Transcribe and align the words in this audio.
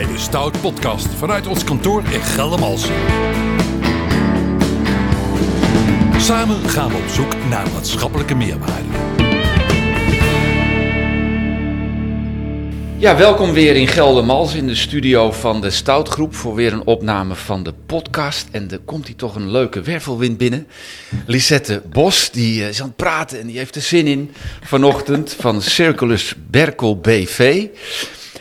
bij 0.00 0.12
de 0.12 0.18
Stout 0.18 0.60
Podcast 0.60 1.06
vanuit 1.06 1.46
ons 1.46 1.64
kantoor 1.64 2.02
in 2.10 2.20
Geldermalsen. 2.20 2.94
Samen 6.18 6.68
gaan 6.68 6.90
we 6.90 6.96
op 6.96 7.08
zoek 7.08 7.34
naar 7.48 7.70
maatschappelijke 7.72 8.34
meerwaarde. 8.34 8.88
Ja, 12.98 13.16
welkom 13.16 13.52
weer 13.52 13.76
in 13.76 13.86
Geldermals 13.86 14.54
in 14.54 14.66
de 14.66 14.74
studio 14.74 15.30
van 15.30 15.60
de 15.60 15.70
Stoutgroep 15.70 16.34
voor 16.34 16.54
weer 16.54 16.72
een 16.72 16.86
opname 16.86 17.34
van 17.34 17.62
de 17.62 17.74
podcast. 17.86 18.48
En 18.50 18.70
er 18.70 18.78
komt 18.78 19.06
hier 19.06 19.16
toch 19.16 19.34
een 19.34 19.50
leuke 19.50 19.80
wervelwind 19.80 20.38
binnen. 20.38 20.66
Lisette 21.26 21.82
Bos, 21.92 22.30
die 22.30 22.62
eh, 22.62 22.68
is 22.68 22.80
aan 22.80 22.86
het 22.86 22.96
praten 22.96 23.40
en 23.40 23.46
die 23.46 23.58
heeft 23.58 23.74
er 23.74 23.82
zin 23.82 24.06
in 24.06 24.30
vanochtend 24.62 25.36
van 25.38 25.62
Circulus 25.62 26.34
Berkel 26.50 27.00
BV. 27.00 27.66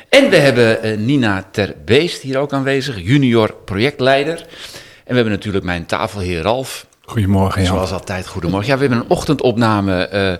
En 0.10 0.30
we 0.30 0.36
hebben 0.36 0.82
eh, 0.82 0.98
Nina 0.98 1.46
Terbeest 1.52 2.22
hier 2.22 2.38
ook 2.38 2.54
aanwezig, 2.54 3.00
junior 3.02 3.54
projectleider. 3.66 4.38
En 4.38 4.46
we 5.06 5.14
hebben 5.16 5.34
natuurlijk 5.34 5.66
mijn 5.66 5.86
tafelheer 5.86 6.42
Ralf. 6.42 6.88
Goedemorgen, 7.02 7.64
Jan. 7.64 7.74
Zoals 7.74 7.92
altijd, 7.92 8.28
goedemorgen. 8.28 8.70
Ja, 8.70 8.76
we 8.76 8.82
hebben 8.82 9.00
een 9.00 9.10
ochtendopname. 9.10 10.08
eh, 10.08 10.34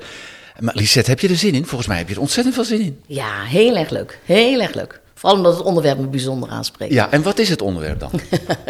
maar 0.60 0.76
Lisette, 0.76 1.10
heb 1.10 1.20
je 1.20 1.28
er 1.30 1.36
zin 1.36 1.54
in? 1.54 1.66
Volgens 1.66 1.88
mij 1.88 1.98
heb 1.98 2.08
je 2.08 2.14
er 2.16 2.22
ontzettend 2.22 2.56
veel 2.56 2.64
zin 2.64 2.82
in. 2.82 3.00
Ja, 3.08 3.44
heel 3.44 3.76
erg 3.76 3.90
leuk. 3.90 4.20
Heel 4.26 4.62
erg 4.62 4.74
leuk. 4.74 5.00
Vooral 5.14 5.38
omdat 5.38 5.58
het 5.58 5.66
onderwerp 5.66 5.98
me 6.00 6.08
bijzonder 6.08 6.50
aanspreekt. 6.50 6.94
Ja, 6.94 7.12
en 7.12 7.22
wat 7.22 7.40
is 7.40 7.50
het 7.50 7.62
onderwerp 7.62 8.00
dan? 8.00 8.12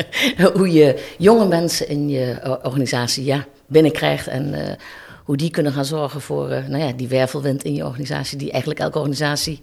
hoe 0.54 0.72
je 0.72 1.06
jonge 1.18 1.46
mensen 1.48 1.88
in 1.88 2.10
je 2.10 2.58
organisatie 2.64 3.26
ja, 3.26 3.46
binnenkrijgt 3.68 4.28
en 4.28 4.54
eh, 4.54 4.76
hoe 5.24 5.38
die 5.38 5.50
kunnen 5.50 5.72
gaan 5.74 5.86
zorgen 5.86 6.22
voor 6.22 6.50
eh, 6.50 6.68
nou 6.68 6.84
ja, 6.84 6.92
die 6.92 7.08
wervelwind 7.08 7.64
in 7.64 7.74
je 7.74 7.86
organisatie, 7.86 8.38
die 8.38 8.52
eigenlijk 8.52 8.82
elke 8.82 8.98
organisatie 8.98 9.60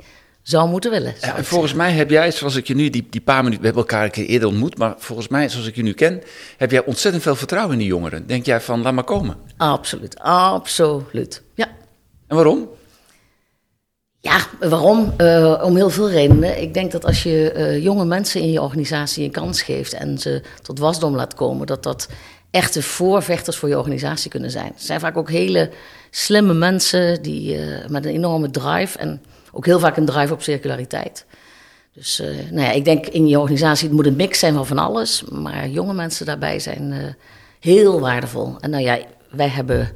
zou 0.46 0.68
moeten 0.68 0.90
willen. 0.90 1.14
zou 1.18 1.32
Ja, 1.32 1.38
en 1.38 1.44
volgens 1.44 1.74
mij 1.74 1.92
heb 1.92 2.10
jij, 2.10 2.30
zoals 2.30 2.56
ik 2.56 2.66
je 2.66 2.74
nu, 2.74 2.90
die, 2.90 3.06
die 3.10 3.20
paar 3.20 3.42
minuten, 3.42 3.60
we 3.60 3.66
hebben 3.66 3.82
elkaar 3.84 4.04
een 4.04 4.10
keer 4.10 4.26
eerder 4.26 4.48
ontmoet, 4.48 4.78
maar 4.78 4.94
volgens 4.98 5.28
mij, 5.28 5.48
zoals 5.48 5.66
ik 5.66 5.76
je 5.76 5.82
nu 5.82 5.92
ken, 5.92 6.22
heb 6.56 6.70
jij 6.70 6.84
ontzettend 6.84 7.22
veel 7.22 7.36
vertrouwen 7.36 7.72
in 7.72 7.78
die 7.78 7.88
jongeren. 7.88 8.26
Denk 8.26 8.46
jij 8.46 8.60
van, 8.60 8.82
laat 8.82 8.92
maar 8.92 9.04
komen. 9.04 9.36
Absoluut, 9.56 10.18
absoluut. 10.18 11.42
Ja. 11.54 11.68
En 12.26 12.36
waarom? 12.36 12.68
Ja, 14.20 14.38
waarom? 14.60 15.14
Eh, 15.16 15.62
om 15.64 15.76
heel 15.76 15.90
veel 15.90 16.10
redenen. 16.10 16.60
Ik 16.62 16.74
denk 16.74 16.92
dat 16.92 17.04
als 17.04 17.22
je 17.22 17.52
eh, 17.52 17.82
jonge 17.82 18.04
mensen 18.04 18.40
in 18.40 18.50
je 18.50 18.62
organisatie 18.62 19.24
een 19.24 19.30
kans 19.30 19.62
geeft 19.62 19.92
en 19.92 20.18
ze 20.18 20.42
tot 20.62 20.78
wasdom 20.78 21.14
laat 21.14 21.34
komen, 21.34 21.66
dat 21.66 21.82
dat 21.82 22.08
echte 22.50 22.82
voorvechters 22.82 23.56
voor 23.56 23.68
je 23.68 23.78
organisatie 23.78 24.30
kunnen 24.30 24.50
zijn. 24.50 24.72
Het 24.74 24.82
zijn 24.82 25.00
vaak 25.00 25.16
ook 25.16 25.30
hele 25.30 25.70
slimme 26.10 26.54
mensen 26.54 27.22
die, 27.22 27.58
eh, 27.58 27.88
met 27.88 28.04
een 28.04 28.12
enorme 28.12 28.50
drive 28.50 28.98
en 28.98 29.22
ook 29.56 29.66
heel 29.66 29.78
vaak 29.78 29.96
een 29.96 30.04
drive 30.04 30.32
op 30.32 30.42
circulariteit. 30.42 31.24
Dus 31.94 32.20
eh, 32.20 32.26
nou 32.50 32.66
ja, 32.66 32.70
ik 32.70 32.84
denk 32.84 33.06
in 33.06 33.28
je 33.28 33.38
organisatie, 33.38 33.86
het 33.86 33.96
moet 33.96 34.06
een 34.06 34.16
mix 34.16 34.38
zijn 34.38 34.54
van 34.54 34.66
van 34.66 34.78
alles, 34.78 35.22
maar 35.30 35.68
jonge 35.68 35.94
mensen 35.94 36.26
daarbij 36.26 36.58
zijn 36.58 36.92
eh, 36.92 36.98
heel 37.60 38.00
waardevol. 38.00 38.56
En 38.60 38.70
nou 38.70 38.82
ja, 38.82 38.98
wij 39.30 39.48
hebben 39.48 39.92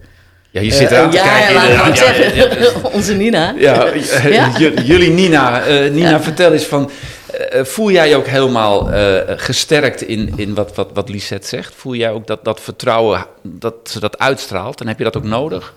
Ja, 0.51 0.61
je 0.61 0.71
zit 0.71 0.91
eh, 0.91 0.97
eraan 0.97 1.11
te 1.11 1.17
ja, 1.17 1.91
kijken. 1.91 2.93
Onze 2.93 3.15
Nina. 3.15 3.55
Ja, 3.59 3.93
jullie 4.85 5.11
Nina. 5.11 5.63
Nina, 5.89 6.21
vertel 6.21 6.53
eens 6.53 6.65
van, 6.65 6.91
voel 7.63 7.91
jij 7.91 8.09
je 8.09 8.17
ook 8.17 8.27
helemaal 8.27 8.89
gesterkt 9.37 10.03
in, 10.03 10.33
in 10.37 10.55
wat, 10.55 10.75
wat, 10.75 10.91
wat 10.95 11.09
Lisette 11.09 11.49
zegt? 11.49 11.75
Voel 11.75 11.95
jij 11.95 12.11
ook 12.11 12.27
dat, 12.27 12.45
dat 12.45 12.61
vertrouwen, 12.61 13.27
dat 13.43 13.75
ze 13.83 14.01
dat 14.01 14.19
uitstraalt? 14.19 14.81
En 14.81 14.89
heb 14.89 14.99
je 14.99 15.05
dat 15.05 15.17
ook 15.17 15.25
nodig? 15.25 15.75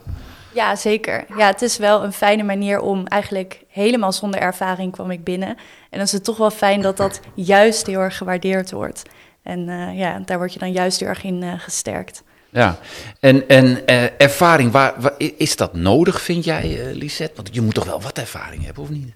Ja, 0.54 0.76
zeker. 0.76 1.26
Ja, 1.38 1.48
het 1.48 1.62
is 1.62 1.78
wel 1.78 2.04
een 2.04 2.14
fijne 2.14 2.44
manier 2.44 2.80
om 2.80 3.08
eigenlijk 3.08 3.64
helemaal 3.68 4.12
zonder 4.12 4.40
ervaring 4.40 4.92
kwam 4.92 5.12
ik 5.12 5.24
binnen. 5.24 5.48
En 5.50 5.58
dan 5.90 6.02
is 6.02 6.12
het 6.12 6.24
toch 6.24 6.38
wel 6.38 6.52
fijn 6.52 6.82
dat 6.82 6.98
dat 6.98 7.20
juist 7.36 7.86
heel 7.88 8.00
erg 8.00 8.18
gewaardeerd 8.18 8.72
wordt. 8.72 9.02
En 9.44 9.70
eh, 9.70 9.98
ja, 9.98 10.20
daar 10.26 10.38
word 10.38 10.54
je 10.54 10.60
dan 10.60 10.72
juist 10.72 11.00
heel 11.00 11.10
erg 11.10 11.24
in 11.24 11.44
eh, 11.44 11.54
gesterkt. 11.58 12.24
Ja, 12.50 12.78
en, 13.20 13.48
en 13.48 13.86
eh, 13.86 14.04
ervaring, 14.18 14.72
waar, 14.72 14.94
waar- 14.98 15.14
is 15.38 15.56
dat 15.56 15.74
nodig, 15.74 16.22
vind 16.22 16.44
jij, 16.46 16.94
Lisette? 16.94 17.36
Want 17.36 17.50
je 17.52 17.62
moet 17.62 17.74
toch 17.74 17.86
wel 17.86 18.02
wat 18.02 18.18
ervaring 18.18 18.66
hebben, 18.66 18.84
of 18.84 18.90
niet? 18.90 19.14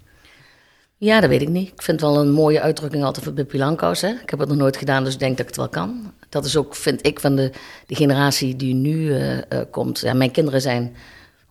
Ja, 0.99 1.19
dat 1.19 1.29
weet 1.29 1.41
ik 1.41 1.49
niet. 1.49 1.67
Ik 1.71 1.81
vind 1.81 2.01
het 2.01 2.09
wel 2.09 2.19
een 2.19 2.31
mooie 2.31 2.61
uitdrukking 2.61 3.03
altijd 3.03 3.25
van 3.25 3.33
Pippi 3.33 3.57
Langkous. 3.57 4.01
Hè? 4.01 4.07
Ik 4.09 4.29
heb 4.29 4.39
het 4.39 4.49
nog 4.49 4.57
nooit 4.57 4.77
gedaan, 4.77 5.03
dus 5.03 5.13
ik 5.13 5.19
denk 5.19 5.31
dat 5.31 5.39
ik 5.39 5.47
het 5.47 5.57
wel 5.57 5.69
kan. 5.69 6.13
Dat 6.29 6.45
is 6.45 6.57
ook, 6.57 6.75
vind 6.75 7.05
ik, 7.05 7.19
van 7.19 7.35
de, 7.35 7.51
de 7.85 7.95
generatie 7.95 8.55
die 8.55 8.73
nu 8.73 9.13
eh, 9.13 9.37
eh, 9.37 9.43
komt. 9.71 9.99
Ja, 9.99 10.13
mijn 10.13 10.31
kinderen 10.31 10.61
zijn 10.61 10.95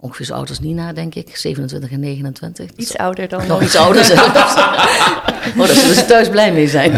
ongeveer 0.00 0.26
zo 0.26 0.34
oud 0.34 0.48
als 0.48 0.60
Nina, 0.60 0.92
denk 0.92 1.14
ik. 1.14 1.36
27 1.36 1.90
en 1.90 2.00
29. 2.00 2.66
Dus 2.66 2.84
Iets 2.84 2.96
ouder 2.96 3.28
dan 3.28 3.46
nog 3.46 3.62
iets 3.62 3.76
ouder 3.76 4.04
zelfs. 4.04 4.24
oh, 4.54 5.56
daar 5.56 5.68
zullen 5.68 5.94
ze 5.94 6.04
thuis 6.06 6.28
blij 6.28 6.52
mee 6.52 6.68
zijn. 6.68 6.90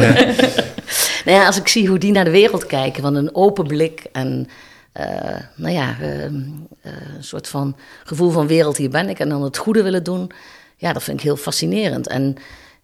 nou 1.24 1.38
ja, 1.38 1.46
als 1.46 1.56
ik 1.56 1.68
zie 1.68 1.88
hoe 1.88 1.98
die 1.98 2.12
naar 2.12 2.24
de 2.24 2.30
wereld 2.30 2.66
kijken, 2.66 3.02
van 3.02 3.14
een 3.14 3.34
open 3.34 3.66
blik 3.66 4.06
en... 4.12 4.48
eh, 4.92 5.06
nou 5.54 5.74
ja, 5.74 5.96
ehm, 6.00 6.34
eh, 6.80 6.92
een 7.16 7.24
soort 7.24 7.48
van 7.48 7.76
gevoel 8.04 8.30
van 8.30 8.46
wereld, 8.46 8.76
hier 8.76 8.90
ben 8.90 9.08
ik. 9.08 9.18
En 9.18 9.28
dan 9.28 9.42
het 9.42 9.56
goede 9.56 9.82
willen 9.82 10.04
doen. 10.04 10.30
Ja, 10.76 10.92
dat 10.92 11.02
vind 11.02 11.18
ik 11.18 11.24
heel 11.24 11.36
fascinerend. 11.36 12.08
En 12.08 12.36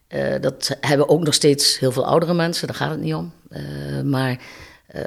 eh, 0.09 0.41
dat 0.41 0.77
hebben 0.81 1.09
ook 1.09 1.23
nog 1.25 1.35
steeds 1.35 1.79
heel 1.79 1.93
veel 1.93 2.07
oudere 2.07 2.35
mensen, 2.35 2.67
daar 2.67 2.77
gaat 2.77 2.91
het 2.91 3.01
niet 3.01 3.15
om. 3.15 3.33
Eh, 3.51 3.63
maar 4.05 4.39
eh, 4.87 5.03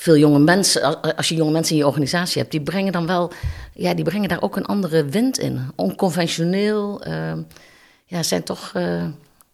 veel 0.00 0.16
jonge 0.16 0.38
mensen, 0.38 1.00
als, 1.16 1.28
je 1.28 1.34
jonge 1.34 1.50
mensen 1.50 1.72
in 1.72 1.80
je 1.80 1.86
organisatie 1.86 2.40
hebt, 2.40 2.52
die 2.52 2.62
brengen 2.62 2.92
dan 2.92 3.06
wel, 3.06 3.32
ja, 3.74 3.94
die 3.94 4.04
brengen 4.04 4.28
daar 4.28 4.42
ook 4.42 4.56
een 4.56 4.66
andere 4.66 5.04
wind 5.04 5.38
in. 5.38 5.70
Onconventioneel, 5.74 7.02
eh, 7.02 7.32
ja, 8.04 8.22
zijn 8.22 8.42
toch, 8.42 8.70
eh, 8.74 9.04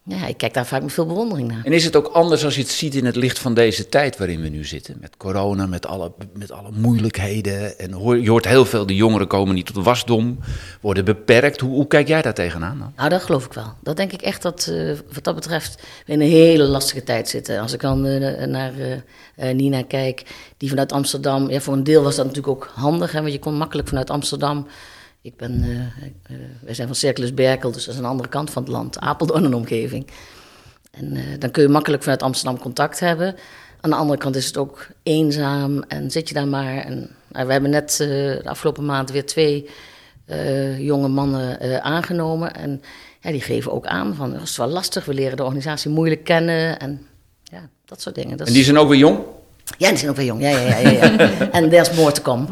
ja, 0.09 0.27
ik 0.27 0.37
kijk 0.37 0.55
daar 0.55 0.67
vaak 0.67 0.83
met 0.83 0.93
veel 0.93 1.07
bewondering 1.07 1.49
naar. 1.49 1.65
En 1.65 1.73
is 1.73 1.85
het 1.85 1.97
ook 1.97 2.07
anders 2.07 2.45
als 2.45 2.55
je 2.55 2.61
het 2.61 2.71
ziet 2.71 2.95
in 2.95 3.05
het 3.05 3.17
licht 3.17 3.39
van 3.39 3.55
deze 3.55 3.89
tijd 3.89 4.19
waarin 4.19 4.41
we 4.41 4.49
nu 4.49 4.65
zitten? 4.65 4.97
Met 5.01 5.17
corona, 5.17 5.67
met 5.67 5.87
alle, 5.87 6.13
met 6.33 6.51
alle 6.51 6.71
moeilijkheden. 6.73 7.79
En 7.79 7.93
hoor, 7.93 8.19
je 8.19 8.31
hoort 8.31 8.47
heel 8.47 8.65
veel, 8.65 8.87
de 8.87 8.95
jongeren 8.95 9.27
komen 9.27 9.55
niet 9.55 9.67
tot 9.67 9.85
wasdom, 9.85 10.39
worden 10.81 11.05
beperkt. 11.05 11.61
Hoe, 11.61 11.71
hoe 11.71 11.87
kijk 11.87 12.09
jij 12.09 12.23
daar 12.23 12.35
tegenaan 12.35 12.79
dan? 12.79 12.93
Nou, 12.97 13.09
dat 13.09 13.23
geloof 13.23 13.45
ik 13.45 13.53
wel. 13.53 13.73
Dat 13.83 13.97
denk 13.97 14.13
ik 14.13 14.23
echt 14.23 14.43
dat, 14.43 14.67
eh, 14.73 14.93
wat 15.13 15.25
dat 15.25 15.35
betreft, 15.35 15.83
we 16.07 16.13
in 16.13 16.21
een 16.21 16.29
hele 16.29 16.65
lastige 16.65 17.03
tijd 17.03 17.29
zitten. 17.29 17.61
Als 17.61 17.73
ik 17.73 17.81
dan 17.81 18.07
eh, 18.07 18.47
naar 18.47 18.73
eh, 19.37 19.55
Nina 19.55 19.83
kijk, 19.83 20.23
die 20.57 20.69
vanuit 20.69 20.93
Amsterdam... 20.93 21.51
Ja, 21.51 21.61
voor 21.61 21.75
een 21.75 21.85
deel 21.85 22.03
was 22.03 22.17
dat 22.17 22.27
natuurlijk 22.27 22.55
ook 22.55 22.71
handig, 22.75 23.13
hè, 23.13 23.21
want 23.21 23.33
je 23.33 23.39
kon 23.39 23.55
makkelijk 23.55 23.89
vanuit 23.89 24.11
Amsterdam... 24.11 24.67
Ik 25.27 25.37
ben, 25.37 25.63
eh, 25.63 25.81
eh, 25.81 26.41
wij 26.61 26.75
zijn 26.75 26.87
van 26.87 26.97
Circulus 26.97 27.35
Berkel, 27.35 27.73
dus 27.73 27.85
dat 27.85 27.95
is 27.95 28.01
aan 28.01 28.07
de 28.07 28.11
andere 28.11 28.29
kant 28.29 28.51
van 28.51 28.63
het 28.63 28.73
land. 28.73 28.99
Apeldoorn 28.99 29.45
en 29.45 29.55
omgeving. 29.55 30.07
En 30.91 31.17
eh, 31.17 31.23
dan 31.39 31.51
kun 31.51 31.63
je 31.63 31.69
makkelijk 31.69 32.03
vanuit 32.03 32.23
Amsterdam 32.23 32.59
contact 32.59 33.01
hebben. 33.01 33.37
Aan 33.81 33.91
de 33.91 33.97
andere 33.97 34.19
kant 34.19 34.37
is 34.37 34.47
het 34.47 34.57
ook 34.57 34.87
eenzaam 35.03 35.83
en 35.83 36.11
zit 36.11 36.29
je 36.29 36.35
daar 36.35 36.49
maar. 36.49 36.77
En, 36.77 37.11
nou, 37.29 37.47
we 37.47 37.53
hebben 37.53 37.71
net 37.71 37.97
de 37.97 38.41
afgelopen 38.45 38.85
maand 38.85 39.11
weer 39.11 39.27
twee 39.27 39.69
jonge 40.79 41.09
mannen 41.09 41.83
aangenomen. 41.83 42.55
En 42.55 42.83
ja, 43.21 43.31
die 43.31 43.41
geven 43.41 43.73
ook 43.73 43.87
aan 43.87 44.15
van, 44.15 44.33
het 44.33 44.43
is 44.43 44.57
wel 44.57 44.69
lastig, 44.69 45.05
we 45.05 45.15
leren 45.15 45.37
de 45.37 45.43
organisatie 45.43 45.91
moeilijk 45.91 46.25
kennen. 46.25 46.79
En 46.79 47.07
ja, 47.43 47.69
dat 47.85 48.01
soort 48.01 48.15
dingen. 48.15 48.37
Dat 48.37 48.47
En 48.47 48.53
die 48.53 48.65
zijn 48.65 48.79
ook 48.79 48.89
weer 48.89 48.99
jong? 48.99 49.19
Ja, 49.79 49.89
die 49.89 49.99
zijn 49.99 50.11
ook 50.11 50.17
wel 50.17 50.25
jong. 50.25 50.41
Ja, 50.41 50.49
ja, 50.51 50.79
ja. 50.79 50.79
ja, 50.79 51.05
ja. 51.19 51.51
En 51.51 51.71
there's 51.71 51.91
more 51.95 52.13
to 52.13 52.23
come. 52.23 52.47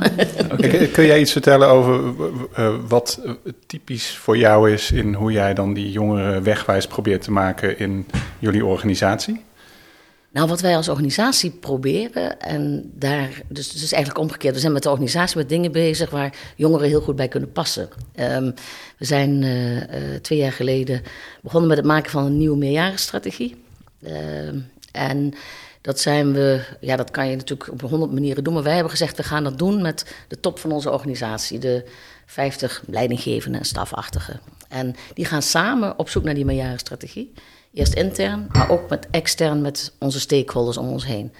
Kun- 0.56 0.91
Kun 0.91 1.06
jij 1.06 1.20
iets 1.20 1.32
vertellen 1.32 1.69
over 1.69 2.14
eh, 2.54 2.75
wat 2.88 3.20
eh, 3.25 3.32
typisch 3.66 4.16
voor 4.16 4.36
jou 4.38 4.70
is 4.72 4.92
in 4.92 5.14
hoe 5.14 5.32
jij 5.32 5.54
dan 5.54 5.75
die 5.75 5.91
jongeren 5.91 6.42
wegwijs 6.42 6.86
probeert 6.86 7.22
te 7.22 7.30
maken 7.30 7.78
in 7.78 8.06
jullie 8.38 8.64
organisatie? 8.64 9.42
Nou, 10.32 10.48
wat 10.48 10.60
wij 10.60 10.76
als 10.76 10.88
organisatie 10.88 11.50
proberen, 11.50 12.41
en 12.41 12.91
daar, 12.94 13.28
dus 13.48 13.66
het 13.72 13.82
is 13.82 13.92
eigenlijk 13.92 14.22
omgekeerd. 14.25 14.54
We 14.54 14.60
zijn 14.60 14.72
met 14.72 14.82
de 14.82 14.91
organisatie 14.91 15.36
met 15.36 15.48
dingen 15.48 15.72
bezig 15.72 16.10
waar 16.10 16.34
jongeren 16.56 16.88
heel 16.88 17.00
goed 17.00 17.16
bij 17.16 17.28
kunnen 17.28 17.52
passen. 17.52 17.88
Ehm, 18.14 18.50
we 18.98 19.04
zijn 19.04 19.42
eh, 19.42 19.76
eh, 19.82 20.20
twee 20.20 20.38
jaar 20.38 20.52
geleden 20.52 21.02
begonnen 21.42 21.69
met 21.69 21.78
het 21.78 21.87
maken 21.87 22.11
van 22.11 22.25
een 22.25 22.38
nieuwe 22.38 22.56
meerjarenstrategie. 22.56 23.56
Ehm, 24.02 24.58
en 24.93 25.34
dat 25.84 26.00
zijn 26.00 26.32
we, 26.32 26.62
ja, 26.81 26.96
dat 26.96 27.10
kan 27.10 27.28
je 27.28 27.36
natuurlijk 27.36 27.72
op 27.72 27.81
honderd 27.81 28.12
manieren 28.12 28.44
doen, 28.44 28.54
maar 28.54 28.62
wij 28.62 28.72
hebben 28.72 28.90
gezegd, 28.90 29.16
we 29.16 29.22
gaan 29.22 29.44
dat 29.44 29.58
doen 29.58 29.82
met 29.82 30.14
de 30.28 30.40
top 30.40 30.58
van 30.58 30.72
onze 30.72 30.90
organisatie, 30.90 31.58
de 31.58 31.84
50 32.26 32.82
leidinggevenden 32.86 33.60
en 33.60 33.66
stafachtigen. 33.66 34.40
En 34.69 34.94
die 35.14 35.25
gaan 35.25 35.42
samen 35.42 35.98
op 35.98 36.08
zoek 36.08 36.25
naar 36.25 36.34
die 36.34 36.44
meerjarenstrategie. 36.44 37.32
Eerst 37.72 37.94
intern, 37.94 38.46
maar 38.52 38.70
ook 38.70 38.88
met 38.88 39.06
extern 39.10 39.60
met 39.60 39.92
onze 39.98 40.20
stakeholders 40.20 40.76
om 40.76 40.88
ons 40.88 41.06
heen. 41.06 41.32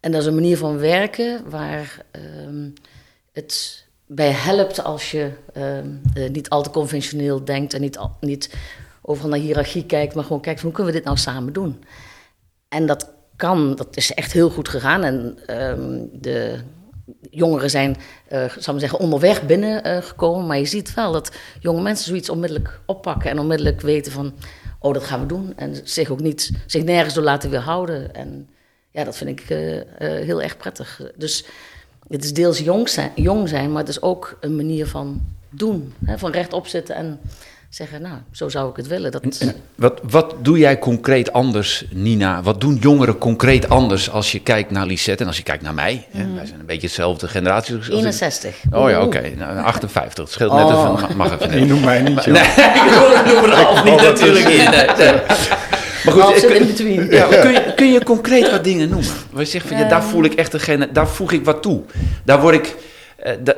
En 0.00 0.12
dat 0.12 0.20
is 0.20 0.26
een 0.26 0.34
manier 0.34 0.56
van 0.56 0.78
werken 0.78 1.50
waar 1.50 2.04
ehm, 2.10 2.68
het 3.32 3.84
bij 4.06 4.30
helpt 4.30 4.84
als 4.84 5.10
je 5.10 5.30
ehm, 5.52 5.88
eh, 6.14 6.30
niet 6.30 6.48
al 6.48 6.62
te 6.62 6.70
conventioneel 6.70 7.44
denkt 7.44 7.74
en 7.74 7.80
niet, 7.80 7.98
al- 7.98 8.16
niet 8.20 8.54
overal 9.02 9.30
naar 9.30 9.38
hiërarchie 9.38 9.86
kijkt, 9.86 10.14
maar 10.14 10.24
gewoon 10.24 10.42
kijkt 10.42 10.60
hoe 10.60 10.72
kunnen 10.72 10.92
we 10.92 10.98
dit 10.98 11.06
nou 11.06 11.18
samen 11.18 11.52
doen. 11.52 11.84
En 12.68 12.86
dat 12.86 13.18
kan, 13.40 13.74
dat 13.74 13.96
is 13.96 14.14
echt 14.14 14.32
heel 14.32 14.50
goed 14.50 14.68
gegaan. 14.68 15.02
En 15.02 15.38
ehm, 15.46 15.98
de 16.12 16.58
jongeren 17.30 17.70
zijn, 17.70 17.96
eh 18.28 18.44
zal 18.58 18.74
ik 18.74 18.80
zeggen, 18.80 18.98
onderweg 18.98 19.46
binnengekomen. 19.46 20.46
maar 20.46 20.58
je 20.58 20.64
ziet 20.64 20.94
wel 20.94 21.12
dat 21.12 21.32
jonge 21.60 21.82
mensen 21.82 22.06
zoiets 22.06 22.30
onmiddellijk 22.30 22.80
oppakken 22.86 23.30
en 23.30 23.38
onmiddellijk 23.38 23.80
weten 23.80 24.12
van... 24.12 24.32
oh, 24.78 24.94
dat 24.94 25.04
gaan 25.04 25.20
we 25.20 25.26
doen. 25.26 25.52
En 25.56 25.80
zich 25.84 26.10
ook 26.10 26.20
niet, 26.20 26.50
zich 26.66 26.84
nergens 26.84 27.14
door 27.14 27.24
laten 27.24 27.50
weerhouden. 27.50 28.14
En 28.14 28.48
ja, 28.90 29.04
dat 29.04 29.16
vind 29.16 29.40
ik 29.40 29.50
eh, 29.50 29.80
eh, 29.80 29.86
heel 30.24 30.42
erg 30.42 30.56
prettig. 30.56 31.00
Dus 31.16 31.44
het 32.08 32.24
is 32.24 32.32
deels 32.32 32.58
jong 32.58 32.88
zijn, 32.88 33.10
jong 33.14 33.48
zijn, 33.48 33.70
maar 33.70 33.80
het 33.80 33.88
is 33.88 34.02
ook 34.02 34.36
een 34.40 34.56
manier 34.56 34.86
van 34.86 35.22
doen. 35.50 35.92
Hè? 36.04 36.18
Van 36.18 36.30
rechtop 36.30 36.66
zitten 36.66 36.94
en 36.94 37.20
zeggen, 37.70 38.02
nou, 38.02 38.14
zo 38.32 38.48
zou 38.48 38.70
ik 38.70 38.76
het 38.76 38.86
willen. 38.86 39.10
Dat... 39.12 39.22
Wat, 39.74 40.00
wat 40.10 40.34
doe 40.38 40.58
jij 40.58 40.78
concreet 40.78 41.32
anders, 41.32 41.84
Nina? 41.90 42.42
Wat 42.42 42.60
doen 42.60 42.78
jongeren 42.80 43.18
concreet 43.18 43.68
anders 43.68 44.10
als 44.10 44.32
je 44.32 44.40
kijkt 44.40 44.70
naar 44.70 44.86
Lisette 44.86 45.22
en 45.22 45.28
als 45.28 45.36
je 45.36 45.42
kijkt 45.42 45.62
naar 45.62 45.74
mij? 45.74 46.06
Hè? 46.10 46.24
Mm. 46.24 46.34
Wij 46.34 46.46
zijn 46.46 46.60
een 46.60 46.66
beetje 46.66 46.86
dezelfde 46.88 47.28
generatie. 47.28 47.76
als 47.76 47.86
ik- 47.88 47.92
61. 47.94 48.56
Oh 48.72 48.90
ja, 48.90 49.02
oké. 49.02 49.30
Nou, 49.36 49.58
58. 49.58 50.24
Het 50.24 50.32
scheelt 50.32 50.52
net 50.52 50.64
Oh. 50.64 51.00
even. 51.02 51.16
Mag 51.16 51.32
even 51.32 51.50
Je 51.54 51.58
net. 51.58 51.68
noemt 51.68 51.84
mij 51.84 52.02
niet, 52.02 52.24
joh. 52.24 52.34
Nee, 52.34 52.42
ik 53.24 53.24
noem 53.34 53.44
er 53.50 53.54
half 53.62 53.84
niet 53.84 54.00
natuurlijk 54.02 54.48
in. 54.48 54.70
Nee, 54.70 54.86
nee. 54.98 55.20
Maar 56.04 56.14
goed, 56.14 56.34
zit 56.38 56.46
kun, 56.46 56.60
in 56.60 56.66
between. 56.66 57.10
ja, 57.10 57.26
kun, 57.26 57.52
je, 57.52 57.72
kun 57.76 57.92
je 57.92 58.04
concreet 58.04 58.50
wat 58.50 58.64
dingen 58.64 58.88
noemen? 58.88 59.10
Waar 59.30 59.42
je 59.42 59.48
zegt 59.48 59.66
van 59.66 59.78
ja, 59.78 59.88
daar 59.88 60.02
voel 60.02 60.24
ik 60.24 60.34
echt 60.34 60.52
degene, 60.52 60.88
daar 60.92 61.08
voeg 61.08 61.32
ik 61.32 61.44
wat 61.44 61.62
toe. 61.62 61.82
Daar 62.24 62.40
word 62.40 62.54
ik, 62.54 62.74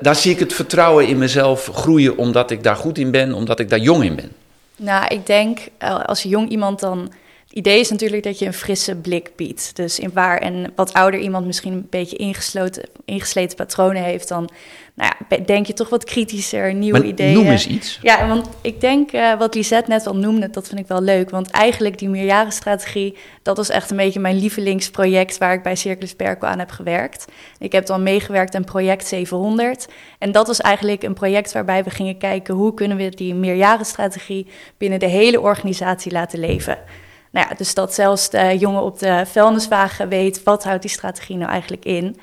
daar 0.00 0.17
zie 0.17 0.32
ik 0.32 0.38
het 0.38 0.53
vertrouwen 0.53 1.06
in 1.06 1.19
mezelf 1.19 1.70
groeien 1.73 2.17
omdat 2.17 2.50
ik 2.50 2.62
daar 2.62 2.76
goed 2.76 2.99
in 2.99 3.11
ben, 3.11 3.32
omdat 3.32 3.61
ik 3.61 3.69
daar 3.70 3.79
jong 3.79 4.05
in 4.05 4.14
ben. 4.14 4.32
Nou, 4.76 5.06
ik 5.06 5.26
denk 5.26 5.59
eh, 5.79 6.05
als 6.05 6.23
jong 6.23 6.49
iemand 6.49 6.81
dan. 6.81 7.12
Idee 7.52 7.81
is 7.81 7.90
natuurlijk 7.90 8.22
dat 8.22 8.38
je 8.38 8.46
een 8.46 8.52
frisse 8.52 8.96
blik 8.96 9.32
biedt. 9.37 9.76
Dus 9.76 9.99
in 9.99 10.10
waar 10.12 10.43
een 10.43 10.72
wat 10.76 10.93
ouder 10.93 11.20
iemand 11.20 11.46
misschien 11.46 11.72
een 11.72 11.87
beetje 11.90 12.16
ingesloten, 12.16 12.88
ingesleten 13.04 13.56
patronen 13.56 14.02
heeft, 14.02 14.28
dan 14.28 14.50
nou 14.94 15.12
ja, 15.28 15.37
denk 15.37 15.66
je 15.66 15.72
toch 15.72 15.88
wat 15.88 16.04
kritischer, 16.04 16.75
nieuwe 16.75 16.99
Maar 16.99 17.06
ideeën. 17.06 17.34
noem 17.34 17.50
eens 17.50 17.66
iets. 17.66 17.99
Ja, 18.02 18.28
want 18.28 18.49
ik 18.60 18.81
denk 18.81 19.12
eh, 19.12 19.38
wat 19.38 19.54
Lisette 19.54 19.90
net 19.90 20.06
al 20.06 20.16
noemde, 20.16 20.50
dat 20.50 20.69
vind 20.69 20.81
ik 20.81 20.87
wel 20.87 21.02
leuk. 21.02 21.31
Want 21.31 21.50
eigenlijk 21.50 21.99
die 21.99 22.08
meerjarenstrategie, 22.08 23.16
dat 23.43 23.56
was 23.56 23.69
echt 23.69 23.90
een 23.90 23.96
beetje 23.96 24.20
mijn 24.20 24.38
lievelingsproject 24.38 25.38
waar 25.38 25.52
ik 25.52 25.62
bij 25.62 25.76
Circulus 25.76 26.14
Perco 26.14 26.46
aan 26.46 26.58
heb 26.58 26.70
gewerkt. 26.70 27.25
Ik 27.58 27.72
heb 27.72 27.87
dan 27.87 28.02
meegewerkt 28.02 28.54
aan 28.54 28.64
project 28.64 29.06
700. 29.06 29.88
En 30.19 30.32
dat 30.32 30.46
was 30.46 30.60
eigenlijk 30.60 31.02
een 31.02 31.14
project 31.14 31.52
waarbij 31.52 31.84
we 31.84 31.90
gingen 31.90 32.19
kijken 32.19 32.54
hoe 32.54 32.75
kunnen 32.75 32.96
we 32.96 33.08
die 33.08 33.34
meerjarenstrategie 33.34 34.46
binnen 34.78 34.99
de 34.99 35.06
hele 35.06 35.40
organisatie 35.40 36.12
laten 36.12 36.38
leven. 36.38 36.78
Nou 37.32 37.46
ja, 37.49 37.55
dus 37.56 37.75
dat 37.75 37.94
zelfs 37.94 38.31
de 38.31 38.58
jongen 38.58 38.82
op 38.82 38.99
de 38.99 39.23
vuilniswagen 39.26 40.08
weet, 40.08 40.43
wat 40.43 40.64
houdt 40.64 40.82
die 40.82 40.90
strategie 40.90 41.37
nou 41.37 41.50
eigenlijk 41.50 41.84
in? 41.84 42.20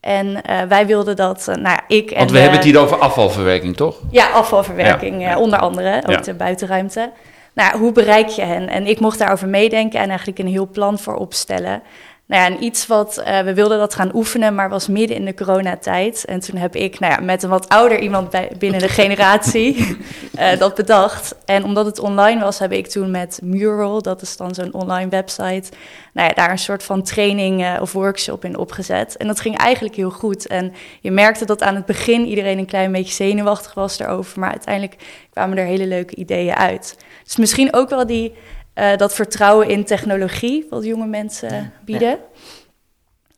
En 0.00 0.42
eh, 0.42 0.62
wij 0.62 0.86
wilden 0.86 1.16
dat, 1.16 1.38
eh, 1.48 1.54
nou 1.54 1.68
ja, 1.68 1.80
ik 1.86 2.10
en... 2.10 2.18
Want 2.18 2.30
we 2.30 2.36
de- 2.36 2.42
hebben 2.42 2.58
het 2.60 2.68
hier 2.68 2.78
over 2.78 2.98
afvalverwerking, 2.98 3.76
toch? 3.76 3.96
ja, 4.10 4.28
afvalverwerking, 4.30 5.20
Ja. 5.22 5.30
eh, 5.30 5.40
onder 5.40 5.58
andere, 5.58 5.96
ook 6.06 6.10
Ja. 6.10 6.20
de 6.20 6.34
buitenruimte. 6.34 7.10
Nou, 7.54 7.78
hoe 7.78 7.92
bereik 7.92 8.28
je 8.28 8.42
hen? 8.42 8.68
En 8.68 8.86
ik 8.86 9.00
mocht 9.00 9.18
daarover 9.18 9.48
meedenken 9.48 10.00
en 10.00 10.08
eigenlijk 10.08 10.38
een 10.38 10.46
heel 10.48 10.68
plan 10.68 10.98
voor 10.98 11.14
opstellen. 11.14 11.82
Nou 12.26 12.42
ja, 12.42 12.56
en 12.56 12.64
iets 12.64 12.86
wat 12.86 13.16
eh, 13.16 13.40
we 13.40 13.54
wilden 13.54 13.78
dat 13.78 13.94
gaan 13.94 14.14
oefenen, 14.14 14.54
maar 14.54 14.68
was 14.68 14.88
midden 14.88 15.16
in 15.16 15.24
de 15.24 15.34
coronatijd. 15.34 16.24
En 16.24 16.40
toen 16.40 16.56
heb 16.56 16.76
ik, 16.76 16.98
nou 16.98 17.12
ja, 17.12 17.20
met 17.20 17.42
een 17.42 17.48
wat 17.48 17.68
ouder 17.68 18.00
iemand 18.00 18.30
bij, 18.30 18.52
binnen 18.58 18.80
de 18.80 18.88
generatie 18.88 19.76
eh, 20.34 20.58
dat 20.58 20.74
bedacht. 20.74 21.34
En 21.44 21.64
omdat 21.64 21.86
het 21.86 21.98
online 21.98 22.40
was, 22.40 22.58
heb 22.58 22.72
ik 22.72 22.86
toen 22.86 23.10
met 23.10 23.40
Mural, 23.42 24.02
dat 24.02 24.22
is 24.22 24.36
dan 24.36 24.54
zo'n 24.54 24.72
online 24.72 25.08
website, 25.08 25.70
nou 26.12 26.28
ja, 26.28 26.34
daar 26.34 26.50
een 26.50 26.58
soort 26.58 26.82
van 26.82 27.02
training 27.02 27.62
eh, 27.62 27.76
of 27.80 27.92
workshop 27.92 28.44
in 28.44 28.58
opgezet. 28.58 29.16
En 29.16 29.26
dat 29.26 29.40
ging 29.40 29.56
eigenlijk 29.56 29.96
heel 29.96 30.10
goed. 30.10 30.46
En 30.46 30.72
je 31.00 31.10
merkte 31.10 31.44
dat 31.44 31.62
aan 31.62 31.74
het 31.74 31.86
begin 31.86 32.26
iedereen 32.26 32.58
een 32.58 32.66
klein 32.66 32.92
beetje 32.92 33.14
zenuwachtig 33.14 33.74
was 33.74 33.96
daarover, 33.96 34.40
maar 34.40 34.50
uiteindelijk 34.50 34.96
kwamen 35.30 35.58
er 35.58 35.64
hele 35.64 35.86
leuke 35.86 36.14
ideeën 36.14 36.54
uit. 36.54 36.96
Dus 37.24 37.36
misschien 37.36 37.74
ook 37.74 37.88
wel 37.88 38.06
die, 38.06 38.34
eh, 38.74 38.96
dat 38.96 39.14
vertrouwen 39.14 39.68
in 39.68 39.84
technologie, 39.84 40.66
wat 40.70 40.84
jonge 40.84 41.06
mensen 41.06 41.72
bieden. 41.84 42.18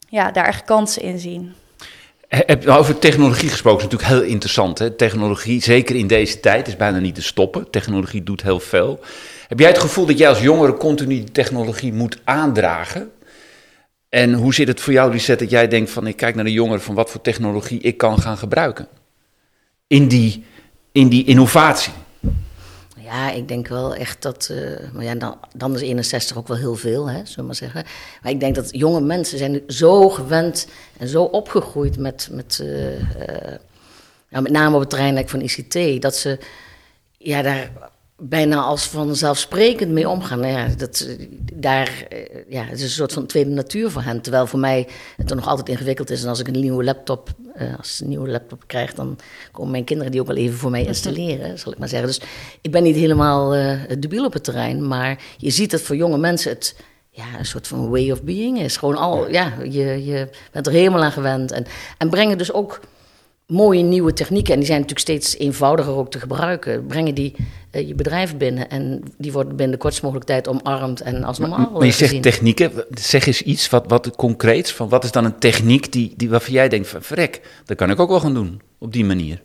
Ja, 0.08 0.30
daar 0.30 0.46
echt 0.46 0.64
kansen 0.64 1.02
in 1.02 1.18
zien. 1.18 1.54
Heb 2.28 2.62
je 2.62 2.70
over 2.70 2.98
technologie 2.98 3.48
gesproken, 3.48 3.86
is 3.86 3.92
natuurlijk 3.92 4.20
heel 4.20 4.30
interessant. 4.30 4.78
Hè? 4.78 4.90
Technologie, 4.90 5.62
zeker 5.62 5.96
in 5.96 6.06
deze 6.06 6.40
tijd, 6.40 6.68
is 6.68 6.76
bijna 6.76 6.98
niet 6.98 7.14
te 7.14 7.22
stoppen. 7.22 7.70
Technologie 7.70 8.22
doet 8.22 8.42
heel 8.42 8.60
veel. 8.60 9.00
Heb 9.48 9.58
jij 9.58 9.68
het 9.68 9.78
gevoel 9.78 10.06
dat 10.06 10.18
jij 10.18 10.28
als 10.28 10.40
jongere 10.40 10.76
continu 10.76 11.14
die 11.14 11.32
technologie 11.32 11.92
moet 11.92 12.18
aandragen? 12.24 13.10
En 14.08 14.32
hoe 14.32 14.54
zit 14.54 14.68
het 14.68 14.80
voor 14.80 14.92
jou, 14.92 15.12
Lisette, 15.12 15.42
dat 15.44 15.52
jij 15.52 15.68
denkt 15.68 15.90
van... 15.90 16.06
ik 16.06 16.16
kijk 16.16 16.34
naar 16.34 16.44
de 16.44 16.52
jongeren 16.52 16.82
van 16.82 16.94
wat 16.94 17.10
voor 17.10 17.20
technologie 17.20 17.80
ik 17.80 17.96
kan 17.96 18.18
gaan 18.18 18.38
gebruiken? 18.38 18.88
In 19.86 20.08
die, 20.08 20.44
in 20.92 21.08
die 21.08 21.24
innovatie. 21.24 21.92
Ja, 23.06 23.30
ik 23.30 23.48
denk 23.48 23.68
wel 23.68 23.94
echt 23.94 24.22
dat. 24.22 24.48
eh, 24.52 24.92
maar 24.92 25.04
ja, 25.04 25.14
dan, 25.14 25.38
dan 25.56 25.74
is 25.74 25.80
61 25.80 26.36
ook 26.36 26.48
wel 26.48 26.56
heel 26.56 26.76
veel, 26.76 27.06
hè, 27.06 27.18
zullen 27.18 27.36
we 27.36 27.42
maar 27.42 27.54
zeggen. 27.54 27.84
Maar 28.22 28.32
ik 28.32 28.40
denk 28.40 28.54
dat 28.54 28.68
jonge 28.70 29.00
mensen 29.00 29.38
zijn 29.38 29.62
zo 29.68 30.08
gewend 30.08 30.68
en 30.98 31.08
zo 31.08 31.22
opgegroeid 31.22 31.98
met. 31.98 32.28
met 32.30 32.58
eh, 32.62 33.00
eh, 33.00 33.58
met 34.28 34.50
name 34.52 34.74
op 34.74 34.80
het 34.80 34.90
terrein 34.90 35.28
van 35.28 35.40
ICT, 35.40 36.02
dat 36.02 36.16
ze 36.16 36.38
ja, 37.18 37.42
daar 37.42 37.70
bijna 38.18 38.62
als 38.62 38.86
vanzelfsprekend 38.86 39.90
mee 39.90 40.08
omgaan. 40.08 40.40
Nou 40.40 40.52
ja, 40.52 40.68
dat, 40.76 41.00
eh, 41.00 41.26
daar, 41.52 42.06
eh, 42.08 42.18
ja, 42.48 42.62
het 42.62 42.78
is 42.78 42.82
een 42.82 42.88
soort 42.88 43.12
van 43.12 43.26
tweede 43.26 43.50
natuur 43.50 43.90
voor 43.90 44.02
hen. 44.02 44.20
Terwijl 44.20 44.46
voor 44.46 44.58
mij 44.58 44.88
het 45.16 45.30
er 45.30 45.36
nog 45.36 45.46
altijd 45.46 45.68
ingewikkeld 45.68 46.10
is. 46.10 46.22
En 46.22 46.28
als 46.28 46.40
ik 46.40 46.46
een 46.46 46.60
nieuwe 46.60 46.84
laptop, 46.84 47.28
eh, 47.54 47.76
als 47.76 48.00
een 48.00 48.08
nieuwe 48.08 48.28
laptop 48.28 48.62
krijg, 48.66 48.94
dan 48.94 49.18
komen 49.52 49.70
mijn 49.70 49.84
kinderen 49.84 50.12
die 50.12 50.20
ook 50.20 50.26
wel 50.26 50.36
even 50.36 50.58
voor 50.58 50.70
mij 50.70 50.84
installeren, 50.84 51.58
zal 51.58 51.72
ik 51.72 51.78
maar 51.78 51.88
zeggen. 51.88 52.08
Dus 52.08 52.20
ik 52.60 52.70
ben 52.70 52.82
niet 52.82 52.96
helemaal 52.96 53.50
debiel 53.98 54.24
op 54.24 54.32
het 54.32 54.44
terrein, 54.44 54.88
maar 54.88 55.22
je 55.36 55.50
ziet 55.50 55.70
dat 55.70 55.80
voor 55.80 55.96
jonge 55.96 56.18
mensen 56.18 56.50
het 56.50 56.76
ja, 57.10 57.38
een 57.38 57.46
soort 57.46 57.66
van 57.66 57.90
way 57.90 58.10
of 58.10 58.22
being 58.22 58.60
is. 58.60 58.76
Gewoon 58.76 58.96
al, 58.96 59.30
ja, 59.30 59.52
je, 59.62 60.04
je 60.04 60.28
bent 60.52 60.66
er 60.66 60.72
helemaal 60.72 61.02
aan 61.02 61.12
gewend. 61.12 61.52
En, 61.52 61.66
en 61.98 62.10
brengen 62.10 62.38
dus 62.38 62.52
ook 62.52 62.80
mooie 63.46 63.82
nieuwe 63.82 64.12
technieken. 64.12 64.52
En 64.52 64.58
die 64.58 64.68
zijn 64.68 64.80
natuurlijk 64.80 65.06
steeds 65.08 65.36
eenvoudiger 65.38 65.92
ook 65.96 66.10
te 66.10 66.18
gebruiken. 66.20 66.86
Brengen 66.86 67.14
die 67.14 67.34
eh, 67.70 67.88
je 67.88 67.94
bedrijf 67.94 68.36
binnen 68.36 68.70
en 68.70 69.02
die 69.18 69.32
worden 69.32 69.56
binnen 69.56 69.74
de 69.76 69.82
kortst 69.82 70.02
mogelijke 70.02 70.32
tijd 70.32 70.48
omarmd 70.48 71.00
en 71.00 71.24
als 71.24 71.38
normaal 71.38 71.58
Maar 71.72 71.80
je 71.84 71.86
eh, 71.86 71.92
zegt 71.92 71.98
gezien. 71.98 72.20
technieken, 72.20 72.72
zeg 72.90 73.26
eens 73.26 73.42
iets 73.42 73.68
wat, 73.70 73.84
wat 73.88 74.16
concreets. 74.16 74.72
Van 74.72 74.88
wat 74.88 75.04
is 75.04 75.10
dan 75.12 75.24
een 75.24 75.38
techniek 75.38 75.92
die, 75.92 76.12
die, 76.16 76.30
waarvan 76.30 76.52
jij 76.52 76.68
denkt 76.68 76.88
van... 76.88 77.02
verrek, 77.02 77.40
dat 77.64 77.76
kan 77.76 77.90
ik 77.90 78.00
ook 78.00 78.08
wel 78.08 78.20
gaan 78.20 78.34
doen, 78.34 78.60
op 78.78 78.92
die 78.92 79.04
manier. 79.04 79.42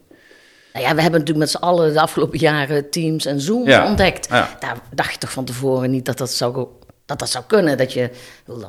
Nou 0.74 0.86
ja, 0.86 0.96
we 0.96 1.02
hebben 1.02 1.20
natuurlijk 1.20 1.38
met 1.38 1.50
z'n 1.62 1.64
allen 1.66 1.94
de 1.94 2.02
afgelopen 2.02 2.40
jaren 2.40 2.90
Teams 2.90 3.26
en 3.26 3.42
Zoom 3.42 3.68
Ja. 3.68 3.88
ontdekt. 3.90 4.28
Ja. 4.30 4.58
Daar 4.60 4.78
dacht 4.94 5.12
je 5.12 5.18
toch 5.18 5.32
van 5.32 5.46
tevoren 5.46 5.92
niet 5.92 6.06
dat 6.06 6.18
dat 6.18 6.32
zou, 6.32 6.68
dat 7.06 7.20
dat 7.20 7.30
zou 7.30 7.44
kunnen. 7.48 7.78
Dat 7.78 7.94
je, 7.94 8.10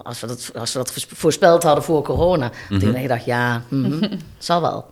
als 0.02 0.20
we 0.20 0.26
dat, 0.26 0.50
als 0.54 0.72
we 0.72 0.78
dat 0.78 0.92
voorspeld 1.08 1.62
hadden 1.62 1.84
voor 1.84 2.02
corona, 2.02 2.50
Mhm. 2.68 2.80
toen 2.80 2.92
had 2.92 3.02
je 3.02 3.08
dacht, 3.08 3.24
ja, 3.24 3.62
mhm, 3.68 4.08
zal 4.38 4.60
wel. 4.60 4.86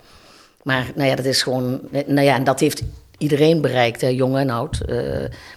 Maar 0.63 0.91
nou 0.95 1.09
ja, 1.09 1.15
dat 1.17 1.25
is 1.25 1.43
gewoon, 1.43 1.81
nou 2.07 2.21
ja, 2.21 2.35
en 2.35 2.45
dat 2.45 2.61
heeft 2.61 2.83
iedereen 3.19 3.61
bereikt, 3.61 4.01
hè, 4.01 4.09
jong 4.09 4.37
en 4.37 4.51
oud. 4.51 4.81
Eh, 4.81 4.97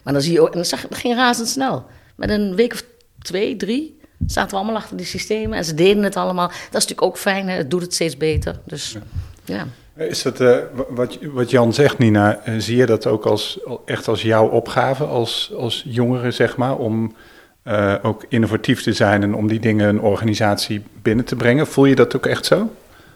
maar 0.04 0.14
dan 0.14 0.22
zie 0.22 0.34
je 0.34 0.42
ook, 0.42 0.52
en 0.52 0.58
dat, 0.58 0.68
zag, 0.68 0.82
dat 0.88 0.98
ging 0.98 1.16
razendsnel. 1.16 1.86
Met 2.16 2.30
een 2.30 2.56
week 2.56 2.74
of 2.74 2.84
twee, 3.22 3.56
drie, 3.56 4.00
zaten 4.28 4.50
we 4.50 4.56
allemaal 4.56 4.76
achter 4.76 4.98
die 4.98 5.06
systemen 5.06 5.58
en 5.58 5.66
ze 5.66 5.74
deden 5.74 6.04
het 6.04 6.16
allemaal. 6.16 6.48
Dat 6.48 6.58
is 6.58 6.72
natuurlijk 6.72 7.02
ook 7.02 7.18
fijn, 7.18 7.50
hè, 7.50 7.56
het 7.58 7.72
doet 7.72 7.82
het 7.82 7.94
steeds 7.94 8.18
beter. 8.18 8.60
Dus 8.66 8.98
ja. 9.46 9.68
Is 9.98 10.22
dat, 10.22 10.40
eh, 10.40 10.58
wa- 10.74 10.86
wat, 10.90 11.18
wat 11.22 11.50
Jan 11.50 11.74
zegt, 11.74 11.98
Nina, 11.98 12.40
eh, 12.44 12.54
zie 12.58 12.78
je 12.78 12.86
dat 12.86 13.08
ook 13.08 13.26
als, 13.26 13.60
echt 13.86 14.08
als 14.08 14.22
jouw 14.22 14.48
opgave 14.48 15.04
als, 15.04 15.52
als 15.58 15.84
jongere, 15.88 16.32
zeg 16.32 16.58
maar, 16.58 16.76
om 16.78 17.16
ook 18.02 18.26
innovatief 18.30 18.82
te 18.84 18.94
zijn 18.94 19.24
en 19.24 19.36
om 19.36 19.48
die 19.48 19.60
dingen 19.60 19.90
een 19.90 20.02
organisatie 20.02 20.84
binnen 21.02 21.26
te 21.26 21.36
brengen? 21.36 21.68
Voel 21.68 21.86
je 21.86 21.96
dat 21.96 22.16
ook 22.16 22.26
echt 22.26 22.46
zo? 22.46 22.70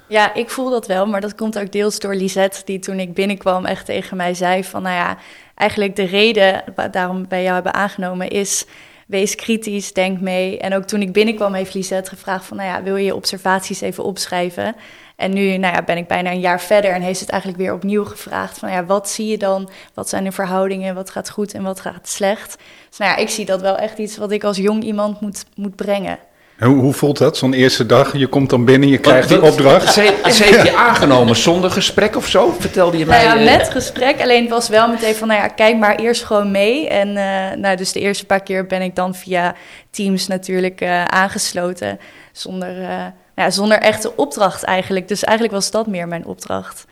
Ja, 0.08 0.34
ik 0.34 0.50
voel 0.50 0.70
dat 0.70 0.88
wel, 0.88 1.06
maar 1.06 1.22
dat 1.22 1.36
komt 1.36 1.60
ook 1.60 1.72
deels 1.72 2.00
door 2.00 2.16
Lisette, 2.16 2.62
die 2.66 2.80
toen 2.80 3.00
ik 3.00 3.14
binnenkwam 3.14 3.66
echt 3.66 3.86
tegen 3.86 4.18
mij 4.18 4.34
zei 4.34 4.64
van, 4.64 4.82
nou 4.82 4.96
ja, 4.96 5.18
eigenlijk 5.56 5.96
de 5.96 6.06
reden 6.06 6.64
daarom 6.92 7.28
bij 7.28 7.42
jou 7.42 7.54
hebben 7.54 7.74
aangenomen 7.74 8.30
is, 8.30 8.66
wees 9.08 9.36
kritisch, 9.36 9.94
denk 9.94 10.20
mee. 10.20 10.60
En 10.60 10.76
ook 10.76 10.84
toen 10.84 11.02
ik 11.02 11.14
binnenkwam 11.14 11.54
heeft 11.54 11.74
Lisette 11.74 12.10
gevraagd 12.10 12.46
van, 12.46 12.58
nou 12.58 12.70
ja, 12.70 12.84
wil 12.84 12.96
je 12.96 13.06
je 13.06 13.16
observaties 13.16 13.82
even 13.82 14.04
opschrijven? 14.04 14.76
En 15.16 15.34
nu 15.34 15.58
nou 15.58 15.76
ja, 15.76 15.82
ben 15.82 15.98
ik 15.98 16.08
bijna 16.08 16.32
een 16.32 16.40
jaar 16.40 16.62
verder 16.62 16.92
en 16.92 17.02
heeft 17.02 17.20
het 17.20 17.30
eigenlijk 17.30 17.62
weer 17.62 17.74
opnieuw 17.74 18.06
gevraagd 18.06 18.58
van, 18.58 18.72
ja, 18.72 18.86
wat 18.86 19.10
zie 19.10 19.28
je 19.28 19.38
dan? 19.38 19.70
Wat 19.94 20.10
zijn 20.10 20.24
de 20.24 20.32
verhoudingen? 20.32 20.96
Wat 20.96 21.10
gaat 21.10 21.30
goed 21.30 21.54
en 21.54 21.64
wat 21.64 21.80
gaat 21.80 22.08
slecht? 22.08 22.58
Dus 22.90 22.98
nou 22.98 23.12
ja, 23.12 23.18
ik 23.18 23.30
zie 23.30 23.46
dat 23.46 23.62
wel 23.62 23.78
echt 23.78 23.98
iets 23.98 24.18
wat 24.18 24.32
ik 24.32 24.44
als 24.44 24.58
jong 24.58 24.84
iemand 24.84 25.22
moet, 25.22 25.46
moet 25.56 25.76
brengen. 25.76 26.20
En 26.58 26.68
Hoe, 26.68 26.78
hoe 26.82 26.94
voelt 26.94 27.18
dat, 27.18 27.38
zo'n 27.38 27.54
eerste 27.54 27.86
dag? 27.86 28.18
Je 28.18 28.28
komt 28.28 28.50
dan 28.50 28.66
binnen, 28.66 28.90
je 28.90 28.98
krijgt 28.98 29.30
die 29.30 29.42
opdracht. 29.42 29.94
Ze, 29.94 30.14
ze 30.32 30.44
heeft 30.44 30.64
je 30.64 30.76
aangenomen 30.76 31.36
zonder 31.36 31.72
gesprek 31.72 32.16
of 32.16 32.28
zo, 32.28 32.56
vertelde 32.60 32.98
je 32.98 33.06
mij. 33.06 33.26
Nou 33.26 33.40
ja, 33.40 33.46
eh, 33.52 33.58
met 33.58 33.70
gesprek. 33.70 34.22
Alleen 34.22 34.42
het 34.42 34.50
was 34.50 34.70
wel 34.70 34.88
meteen 34.90 35.16
van, 35.16 35.28
nou 35.28 35.42
ja, 35.42 35.48
kijk 35.48 35.78
maar 35.78 35.96
eerst 35.96 36.24
gewoon 36.24 36.52
mee. 36.52 36.88
En 36.90 37.08
eh, 37.18 37.58
nou, 37.58 37.76
dus 37.76 37.92
de 37.92 38.00
eerste 38.00 38.26
paar 38.26 38.44
keer 38.44 38.66
ben 38.66 38.82
ik 38.82 38.96
dan 38.96 39.16
via 39.16 39.56
Teams 39.92 40.28
natuurlijk 40.28 40.82
eh, 40.82 41.04
aangesloten. 41.04 42.00
Zonder, 42.32 42.82
eh, 42.82 42.88
nou 42.88 43.12
ja, 43.36 43.50
zonder 43.52 43.78
echte 43.78 44.16
opdracht 44.16 44.64
eigenlijk. 44.64 45.08
Dus 45.08 45.24
eigenlijk 45.24 45.56
was 45.58 45.72
dat 45.72 45.88
meer 45.88 46.08
mijn 46.08 46.26
opdracht. 46.26 46.86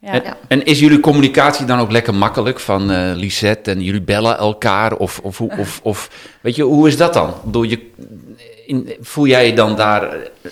Ja. 0.00 0.12
En, 0.12 0.22
Ja. 0.24 0.36
en 0.48 0.64
is 0.64 0.78
jullie 0.80 1.00
communicatie 1.00 1.66
dan 1.66 1.78
ook 1.80 1.90
lekker 1.90 2.14
makkelijk 2.14 2.60
van 2.60 2.90
eh 2.90 3.10
Lisette 3.14 3.70
en 3.70 3.82
jullie 3.82 4.02
bellen 4.02 4.38
elkaar? 4.38 4.94
Of, 4.96 5.18
of, 5.22 5.38
hoe- 5.38 5.52
of, 5.58 5.80
of 5.82 6.10
weet 6.40 6.56
je, 6.56 6.62
hoe 6.62 6.88
is 6.88 6.96
dat 6.96 7.12
dan? 7.14 7.34
Bedoel, 7.44 7.62
je, 7.62 7.90
in, 8.70 8.96
voel 9.00 9.26
jij 9.26 9.46
je 9.46 9.52
dan 9.52 9.76
daar 9.76 10.12
eh, 10.12 10.50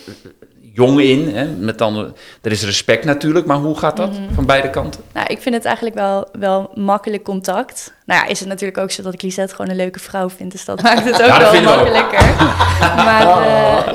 jong 0.72 1.00
in? 1.00 1.28
Hè? 1.34 1.46
Met 1.46 1.78
dan, 1.78 2.14
er 2.42 2.50
is 2.50 2.64
respect 2.64 3.04
natuurlijk, 3.04 3.46
maar 3.46 3.56
hoe 3.56 3.78
gaat 3.78 3.96
dat 3.96 4.20
van 4.34 4.46
beide 4.46 4.70
kanten? 4.70 5.00
Nou, 5.12 5.26
ik 5.26 5.40
vind 5.40 5.54
het 5.54 5.64
eigenlijk 5.64 5.96
wel, 5.96 6.28
wel 6.32 6.70
makkelijk 6.74 7.22
contact. 7.22 7.92
Nou 8.08 8.20
ja, 8.20 8.26
is 8.26 8.38
het 8.40 8.48
natuurlijk 8.48 8.78
ook 8.78 8.90
zo 8.90 9.02
dat 9.02 9.14
ik 9.14 9.22
Lisette 9.22 9.54
gewoon 9.54 9.70
een 9.70 9.76
leuke 9.76 9.98
vrouw 9.98 10.30
vind. 10.30 10.52
Dus 10.52 10.64
dat 10.64 10.82
maakt 10.82 11.04
het 11.04 11.14
ook 11.22 11.26
Ja, 11.28 11.38
dat 11.38 11.50
wel 11.50 11.62
makkelijker. 11.62 12.34
Maar 12.96 13.26
eh, 13.46 13.94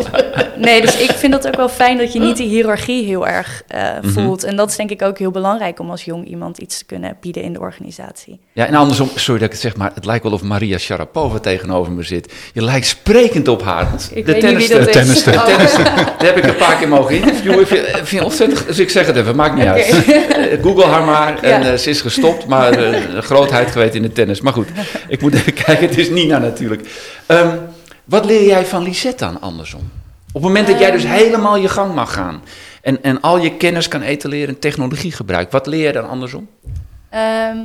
nee, 0.55 0.81
dus 0.81 0.97
ik 0.97 1.11
vind 1.11 1.33
het 1.33 1.47
ook 1.47 1.55
wel 1.55 1.69
fijn 1.69 1.97
dat 1.97 2.13
je 2.13 2.19
niet 2.19 2.37
die 2.37 2.47
hiërarchie 2.47 3.05
heel 3.05 3.27
erg 3.27 3.63
eh, 3.67 3.81
Mhm. 4.01 4.09
voelt. 4.13 4.43
En 4.43 4.55
dat 4.55 4.69
is 4.69 4.75
denk 4.75 4.89
ik 4.89 5.01
ook 5.01 5.17
heel 5.17 5.31
belangrijk 5.31 5.79
om 5.79 5.89
als 5.89 6.03
jong 6.03 6.27
iemand 6.27 6.57
iets 6.57 6.77
te 6.77 6.85
kunnen 6.85 7.17
bieden 7.21 7.43
in 7.43 7.53
de 7.53 7.59
organisatie. 7.59 8.39
Ja, 8.51 8.65
en 8.65 8.75
andersom, 8.75 9.09
sorry 9.15 9.39
dat 9.39 9.47
ik 9.47 9.53
het 9.53 9.61
zeg, 9.61 9.75
maar 9.75 9.91
het 9.95 10.05
lijkt 10.05 10.23
wel 10.23 10.31
of 10.33 10.41
Maria 10.41 10.77
Sharapova 10.77 11.39
tegenover 11.39 11.91
me 11.91 12.03
zit. 12.03 12.33
Je 12.53 12.63
lijkt 12.63 12.85
sprekend 12.87 13.47
op 13.47 13.63
haar. 13.63 13.87
Ik 14.13 14.25
dat 14.25 14.35
de 14.41 14.47
is. 14.47 14.67
tennister. 14.67 15.33
Oh, 15.33 15.45
Tennister, 15.45 15.83
daar 15.83 16.15
heb 16.17 16.37
ik 16.37 16.43
een 16.43 16.55
paar 16.55 16.75
keer 16.77 16.87
mogen 16.87 17.15
interviewen. 17.15 17.59
Ik 17.59 17.67
vind, 17.67 17.87
ik 17.87 18.05
vind 18.05 18.23
ontzettend, 18.23 18.67
dus 18.67 18.79
ik 18.79 18.89
zeg 18.89 19.05
het 19.07 19.15
even, 19.15 19.35
maakt 19.35 19.55
niet 19.55 19.65
uit. 19.65 19.91
Eh, 20.43 20.61
Google 20.63 20.85
haar 20.85 21.03
maar 21.03 21.39
en 21.43 21.49
Ja. 21.63 21.71
eh, 21.71 21.77
ze 21.77 21.89
is 21.89 22.01
gestopt, 22.01 22.47
maar 22.47 22.71
eh, 22.71 23.17
grootheid 23.21 23.71
geweten 23.71 23.95
in 23.95 24.02
de 24.03 24.11
tennis. 24.11 24.41
Maar 24.41 24.53
goed, 24.53 24.67
ik 25.07 25.21
moet 25.21 25.33
even 25.33 25.53
kijken, 25.63 25.87
het 25.87 25.97
is 25.97 26.09
Nina 26.09 26.37
natuurlijk. 26.37 26.89
Ehm, 27.25 27.57
wat 28.03 28.25
leer 28.25 28.45
jij 28.45 28.65
van 28.65 28.83
Lisette 28.83 29.25
dan 29.25 29.41
andersom? 29.41 29.81
Op 30.27 30.41
het 30.41 30.43
moment 30.43 30.67
dat 30.67 30.79
jij 30.79 30.91
dus 30.91 31.03
Ehm. 31.03 31.13
helemaal 31.13 31.57
je 31.57 31.69
gang 31.69 31.95
mag 31.95 32.13
gaan 32.13 32.43
en, 32.81 33.03
en 33.03 33.21
al 33.21 33.37
je 33.37 33.57
kennis 33.57 33.87
kan 33.87 34.01
etaleren 34.01 34.47
en 34.47 34.59
technologie 34.59 35.11
gebruikt, 35.11 35.51
wat 35.51 35.67
leer 35.67 35.85
je 35.85 35.91
dan 35.91 36.09
andersom? 36.09 36.47
Ehm, 37.09 37.57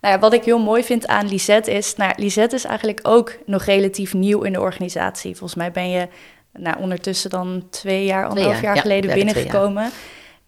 nou 0.00 0.14
ja, 0.14 0.18
wat 0.18 0.32
ik 0.32 0.44
heel 0.44 0.58
mooi 0.58 0.84
vind 0.84 1.06
aan 1.06 1.28
Lisette 1.28 1.72
is... 1.72 1.96
Nou, 1.96 2.12
Lisette 2.16 2.56
is 2.56 2.64
eigenlijk 2.64 3.00
ook 3.02 3.36
nog 3.46 3.64
relatief 3.64 4.14
nieuw 4.14 4.42
in 4.42 4.52
de 4.52 4.60
organisatie. 4.60 5.36
Volgens 5.36 5.54
mij 5.54 5.72
ben 5.72 5.90
je 5.90 6.08
nou, 6.52 6.76
ondertussen 6.78 7.30
dan 7.30 7.66
twee 7.70 8.04
jaar, 8.04 8.26
anderhalf 8.26 8.54
jaar, 8.54 8.64
jaar 8.64 8.74
ja, 8.74 8.80
geleden 8.80 9.14
binnengekomen. 9.14 9.90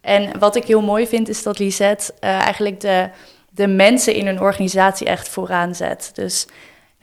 En 0.00 0.38
wat 0.38 0.56
ik 0.56 0.64
heel 0.64 0.82
mooi 0.82 1.06
vind 1.06 1.28
is 1.28 1.42
dat 1.42 1.58
Lisette 1.58 2.12
eh, 2.20 2.30
eigenlijk 2.30 2.80
de, 2.80 3.08
de 3.58 3.66
mensen 3.66 4.14
in 4.14 4.26
een 4.26 4.40
organisatie 4.40 5.06
echt 5.06 5.28
vooraan 5.28 5.74
zet. 5.74 6.10
Dus 6.14 6.46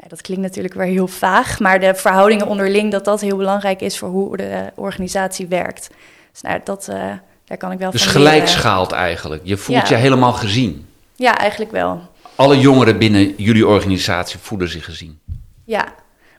dat 0.08 0.22
klinkt 0.22 0.44
natuurlijk 0.44 0.74
weer 0.74 0.86
heel 0.86 1.08
vaag, 1.08 1.60
maar 1.60 1.80
de 1.80 1.96
verhoudingen 1.96 2.48
onderling... 2.48 2.92
dat 2.92 3.06
dat 3.06 3.22
heel 3.22 3.38
belangrijk 3.38 3.82
is 3.82 3.98
voor 3.98 4.10
hoe 4.10 4.38
de 4.38 4.72
organisatie 4.76 5.48
werkt. 5.48 5.90
Dus 6.32 6.42
nou, 6.42 6.60
dat, 6.64 6.88
eh, 6.88 7.12
daar 7.46 7.58
kan 7.58 7.72
ik 7.72 7.80
wel 7.80 7.92
Dus 7.92 8.04
van 8.04 8.12
gelijk 8.12 8.48
schaalt 8.48 8.92
eigenlijk. 8.92 9.42
Je 9.46 9.58
voelt 9.58 9.88
Ja. 9.88 9.96
je 9.96 10.02
helemaal 10.02 10.34
gezien. 10.34 10.88
Ja, 11.16 11.38
eigenlijk 11.38 11.72
wel. 11.72 12.02
Alle 12.36 12.60
jongeren 12.60 12.98
binnen 12.98 13.34
jullie 13.38 13.68
organisatie 13.68 14.40
voelen 14.40 14.70
zich 14.70 14.86
gezien. 14.86 15.20
Ja, 15.64 15.86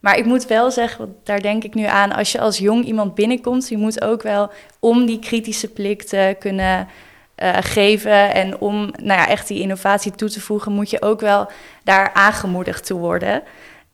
maar 0.00 0.18
ik 0.18 0.25
moet 0.25 0.46
wel 0.46 0.70
zeggen, 0.70 0.99
want 0.99 1.12
daar 1.25 1.40
denk 1.40 1.64
ik 1.64 1.75
nu 1.75 1.85
aan, 1.85 2.12
als 2.12 2.32
je 2.32 2.40
als 2.40 2.58
jong 2.58 2.85
iemand 2.85 3.14
binnenkomt, 3.14 3.68
je 3.68 3.76
moet 3.76 4.02
ook 4.02 4.23
wel 4.23 4.50
om 4.80 5.06
die 5.06 5.18
kritische 5.18 5.68
blik 5.68 6.02
te 6.02 6.37
kunnen 6.38 6.88
eh, 7.37 7.57
geven 7.61 8.35
en 8.35 8.59
om 8.61 8.76
nou 9.02 9.21
ja, 9.21 9.28
echt 9.28 9.49
die 9.49 9.61
innovatie 9.61 10.12
toe 10.12 10.31
te 10.31 10.40
voegen, 10.40 10.73
moet 10.73 10.90
je 10.90 11.02
ook 11.02 11.21
wel 11.21 11.50
daar 11.85 12.11
aangemoedigd 12.12 12.87
toe 12.87 13.00
worden. 13.00 13.43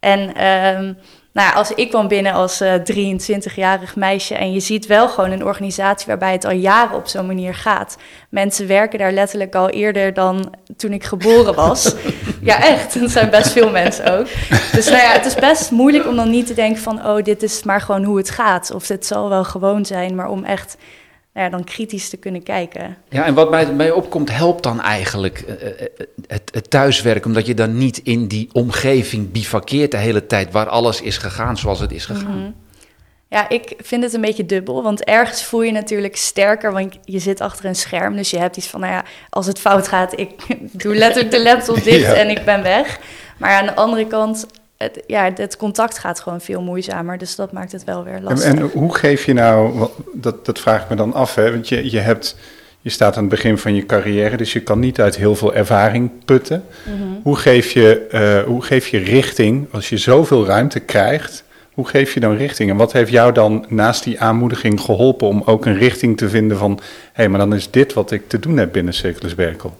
En 0.00 0.34
ehm, 0.34 0.92
nou 1.32 1.48
ja, 1.48 1.52
als 1.52 1.70
ik 1.70 1.90
kwam 1.90 2.08
binnen 2.08 2.32
als 2.32 2.60
eh 2.60 2.74
23-jarig 2.74 3.96
meisje 3.96 4.34
en 4.34 4.52
je 4.52 4.60
ziet 4.60 4.86
wel 4.86 5.08
gewoon 5.08 5.30
een 5.30 5.44
organisatie 5.44 6.06
waarbij 6.06 6.32
het 6.32 6.44
al 6.44 6.52
jaren 6.52 6.96
op 6.96 7.06
zo'n 7.06 7.26
manier 7.26 7.54
gaat. 7.54 7.96
Mensen 8.28 8.66
werken 8.66 8.98
daar 8.98 9.12
letterlijk 9.12 9.54
al 9.54 9.70
eerder 9.70 10.14
dan 10.14 10.54
toen 10.76 10.92
ik 10.92 11.04
geboren 11.04 11.54
was. 11.54 11.94
ja, 12.40 12.62
echt. 12.64 13.00
Dat 13.00 13.10
zijn 13.10 13.30
best 13.30 13.52
veel 13.52 13.70
mensen 13.70 14.18
ook. 14.18 14.26
Dus 14.72 14.86
nou 14.86 15.02
ja, 15.02 15.12
het 15.12 15.26
is 15.26 15.34
best 15.34 15.70
moeilijk 15.70 16.06
om 16.06 16.16
dan 16.16 16.30
niet 16.30 16.46
te 16.46 16.54
denken 16.54 16.82
van, 16.82 17.06
oh, 17.06 17.22
dit 17.22 17.42
is 17.42 17.62
maar 17.62 17.80
gewoon 17.80 18.04
hoe 18.04 18.16
het 18.16 18.30
gaat. 18.30 18.70
Of 18.74 18.86
dit 18.86 19.06
zal 19.06 19.28
wel 19.28 19.44
gewoon 19.44 19.84
zijn, 19.84 20.14
maar 20.14 20.28
om 20.28 20.44
echt 20.44 20.76
nou 21.34 21.46
ja, 21.46 21.48
dan 21.56 21.64
kritisch 21.64 22.08
te 22.08 22.16
kunnen 22.16 22.42
kijken. 22.42 22.96
Ja, 23.08 23.24
en 23.24 23.34
wat 23.34 23.50
mij, 23.50 23.72
mij 23.72 23.90
opkomt, 23.90 24.36
helpt 24.36 24.62
dan 24.62 24.80
eigenlijk 24.80 25.38
eh, 25.38 25.70
eh, 25.70 25.88
het, 26.26 26.50
het 26.54 26.70
thuiswerk, 26.70 27.24
omdat 27.24 27.46
je 27.46 27.54
dan 27.54 27.78
niet 27.78 27.98
in 27.98 28.26
die 28.26 28.48
omgeving 28.52 29.32
bivakkeert 29.32 29.90
de 29.90 29.96
hele 29.96 30.26
tijd, 30.26 30.52
waar 30.52 30.68
alles 30.68 31.00
is 31.00 31.16
gegaan 31.16 31.56
zoals 31.56 31.80
het 31.80 31.92
is 31.92 32.04
gegaan. 32.04 32.38
Mhm. 32.38 32.50
Ja, 33.28 33.48
ik 33.48 33.74
vind 33.78 34.02
het 34.02 34.12
een 34.12 34.20
beetje 34.20 34.46
dubbel, 34.46 34.82
want 34.82 35.04
ergens 35.04 35.44
voel 35.44 35.62
je 35.62 35.72
natuurlijk 35.72 36.16
sterker, 36.16 36.72
want 36.72 36.98
je 37.04 37.18
zit 37.18 37.40
achter 37.40 37.64
een 37.64 37.74
scherm. 37.74 38.16
Dus 38.16 38.30
je 38.30 38.38
hebt 38.38 38.56
iets 38.56 38.66
van, 38.66 38.80
nou 38.80 38.92
ja, 38.92 39.04
als 39.30 39.46
het 39.46 39.58
fout 39.58 39.88
gaat, 39.88 40.18
ik 40.18 40.30
doe 40.82 40.94
letterlijk 40.94 41.34
de 41.34 41.42
laptop 41.42 41.82
dicht 41.84 42.00
Ja. 42.00 42.14
en 42.14 42.28
ik 42.28 42.44
ben 42.44 42.62
weg. 42.62 42.98
Maar 43.38 43.50
aan 43.50 43.66
de 43.66 43.74
andere 43.74 44.06
kant, 44.06 44.46
het, 44.82 45.02
ja, 45.06 45.32
het 45.34 45.56
contact 45.56 45.98
gaat 45.98 46.20
gewoon 46.20 46.40
veel 46.40 46.62
moeizamer, 46.62 47.18
dus 47.18 47.36
dat 47.36 47.52
maakt 47.52 47.72
het 47.72 47.84
wel 47.84 48.04
weer 48.04 48.20
lastig. 48.20 48.52
en 48.52 48.60
hoe 48.60 48.94
geef 48.94 49.24
je 49.24 49.32
nou, 49.32 49.88
dat, 50.14 50.46
dat 50.46 50.58
vraag 50.58 50.82
ik 50.82 50.88
me 50.88 50.96
dan 50.96 51.12
af, 51.12 51.34
hè? 51.34 51.50
want 51.50 51.68
je, 51.68 51.90
je, 51.90 51.98
hebt, 51.98 52.36
je 52.80 52.90
staat 52.90 53.16
aan 53.16 53.22
het 53.22 53.30
begin 53.30 53.58
van 53.58 53.74
je 53.74 53.86
carrière, 53.86 54.36
dus 54.36 54.52
je 54.52 54.60
kan 54.60 54.78
niet 54.78 55.00
uit 55.00 55.16
heel 55.16 55.34
veel 55.34 55.54
ervaring 55.54 56.10
putten. 56.24 56.64
Mhm. 56.84 57.20
Hoe, 57.22 57.36
geef 57.36 57.70
je, 57.70 58.06
eh, 58.10 58.42
hoe 58.42 58.62
geef 58.62 58.88
je 58.88 58.98
richting 58.98 59.66
als 59.70 59.88
je 59.88 59.96
zoveel 59.96 60.46
ruimte 60.46 60.80
krijgt? 60.80 61.44
Hoe 61.74 61.88
geef 61.88 62.14
je 62.14 62.20
dan 62.20 62.36
richting? 62.36 62.70
En 62.70 62.76
wat 62.76 62.92
heeft 62.92 63.10
jou 63.10 63.32
dan 63.32 63.64
naast 63.68 64.04
die 64.04 64.20
aanmoediging 64.20 64.80
geholpen 64.80 65.28
om 65.28 65.42
ook 65.46 65.66
een 65.66 65.78
richting 65.78 66.16
te 66.16 66.28
vinden 66.28 66.58
van, 66.58 66.72
hé, 66.72 66.82
hey, 67.12 67.28
maar 67.28 67.38
dan 67.38 67.54
is 67.54 67.70
dit 67.70 67.92
wat 67.92 68.10
ik 68.10 68.28
te 68.28 68.38
doen 68.38 68.56
heb 68.56 68.72
binnen 68.72 68.94
Circulus 68.94 69.34
Berkel? 69.34 69.76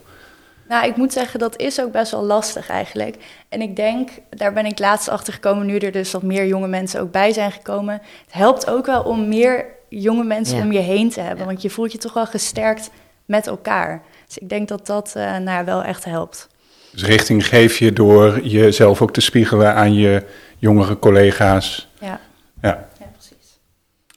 Nou, 0.72 0.86
ik 0.86 0.96
moet 0.96 1.12
zeggen, 1.12 1.38
dat 1.38 1.56
is 1.58 1.80
ook 1.80 1.92
best 1.92 2.10
wel 2.10 2.22
lastig 2.22 2.68
eigenlijk. 2.68 3.16
En 3.48 3.60
ik 3.62 3.76
denk, 3.76 4.10
daar 4.30 4.52
ben 4.52 4.66
ik 4.66 4.78
laatst 4.78 5.08
achter 5.08 5.32
gekomen, 5.32 5.66
nu 5.66 5.76
er 5.78 5.92
dus 5.92 6.10
wat 6.12 6.22
meer 6.22 6.46
jonge 6.46 6.66
mensen 6.68 7.00
ook 7.00 7.10
bij 7.10 7.32
zijn 7.32 7.52
gekomen. 7.52 7.94
Het 8.24 8.34
helpt 8.34 8.70
ook 8.70 8.86
wel 8.86 9.02
om 9.02 9.28
meer 9.28 9.64
jonge 9.88 10.24
mensen 10.24 10.56
Ja. 10.56 10.62
om 10.62 10.72
je 10.72 10.78
heen 10.78 11.10
te 11.10 11.20
hebben, 11.20 11.46
want 11.46 11.62
je 11.62 11.70
voelt 11.70 11.92
je 11.92 11.98
toch 11.98 12.12
wel 12.12 12.26
gesterkt 12.26 12.90
met 13.24 13.46
elkaar. 13.46 14.02
Dus 14.26 14.38
ik 14.38 14.48
denk 14.48 14.68
dat 14.68 14.86
dat 14.86 15.12
eh, 15.16 15.22
nou, 15.24 15.44
ja, 15.44 15.64
wel 15.64 15.82
echt 15.82 16.04
helpt. 16.04 16.48
Dus 16.92 17.04
richting 17.04 17.46
geef 17.46 17.78
je 17.78 17.92
door 17.92 18.40
jezelf 18.46 19.02
ook 19.02 19.12
te 19.12 19.20
spiegelen 19.20 19.74
aan 19.74 19.94
je 19.94 20.22
jongere 20.58 20.98
collega's. 20.98 21.88
Ja, 22.00 22.20
Ja. 22.62 22.88
ja 22.98 23.06
precies. 23.12 23.58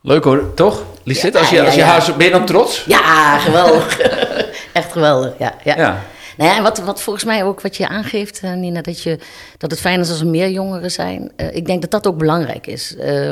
Leuk 0.01 0.23
hoor, 0.23 0.53
toch? 0.53 0.83
Lisette, 1.03 1.37
Ja, 1.37 1.43
als 1.43 1.49
je, 1.53 1.61
als 1.65 1.73
je 1.73 1.79
ja. 1.79 1.85
haar 1.87 2.01
zo- 2.01 2.15
ben 2.15 2.25
je 2.25 2.31
dan 2.31 2.45
trots? 2.45 2.83
Ja, 2.85 3.37
geweldig. 3.37 3.99
Echt 4.73 4.91
geweldig, 4.91 5.33
ja. 5.39 5.53
ja. 5.63 6.01
Nou 6.37 6.55
ja, 6.55 6.61
wat, 6.61 6.77
wat 6.77 7.01
volgens 7.01 7.25
mij 7.25 7.43
ook 7.43 7.61
wat 7.61 7.77
je 7.77 7.87
aangeeft, 7.87 8.39
eh, 8.39 8.53
Nina, 8.53 8.81
dat, 8.81 9.01
je, 9.01 9.19
dat 9.57 9.71
het 9.71 9.79
fijn 9.79 9.99
is 9.99 10.09
als 10.09 10.19
er 10.19 10.27
meer 10.27 10.49
jongeren 10.49 10.91
zijn. 10.91 11.31
Eh, 11.35 11.55
ik 11.55 11.65
denk 11.65 11.81
dat 11.81 11.91
dat 11.91 12.07
ook 12.07 12.17
belangrijk 12.17 12.67
is. 12.67 12.95
Eh, 12.95 13.31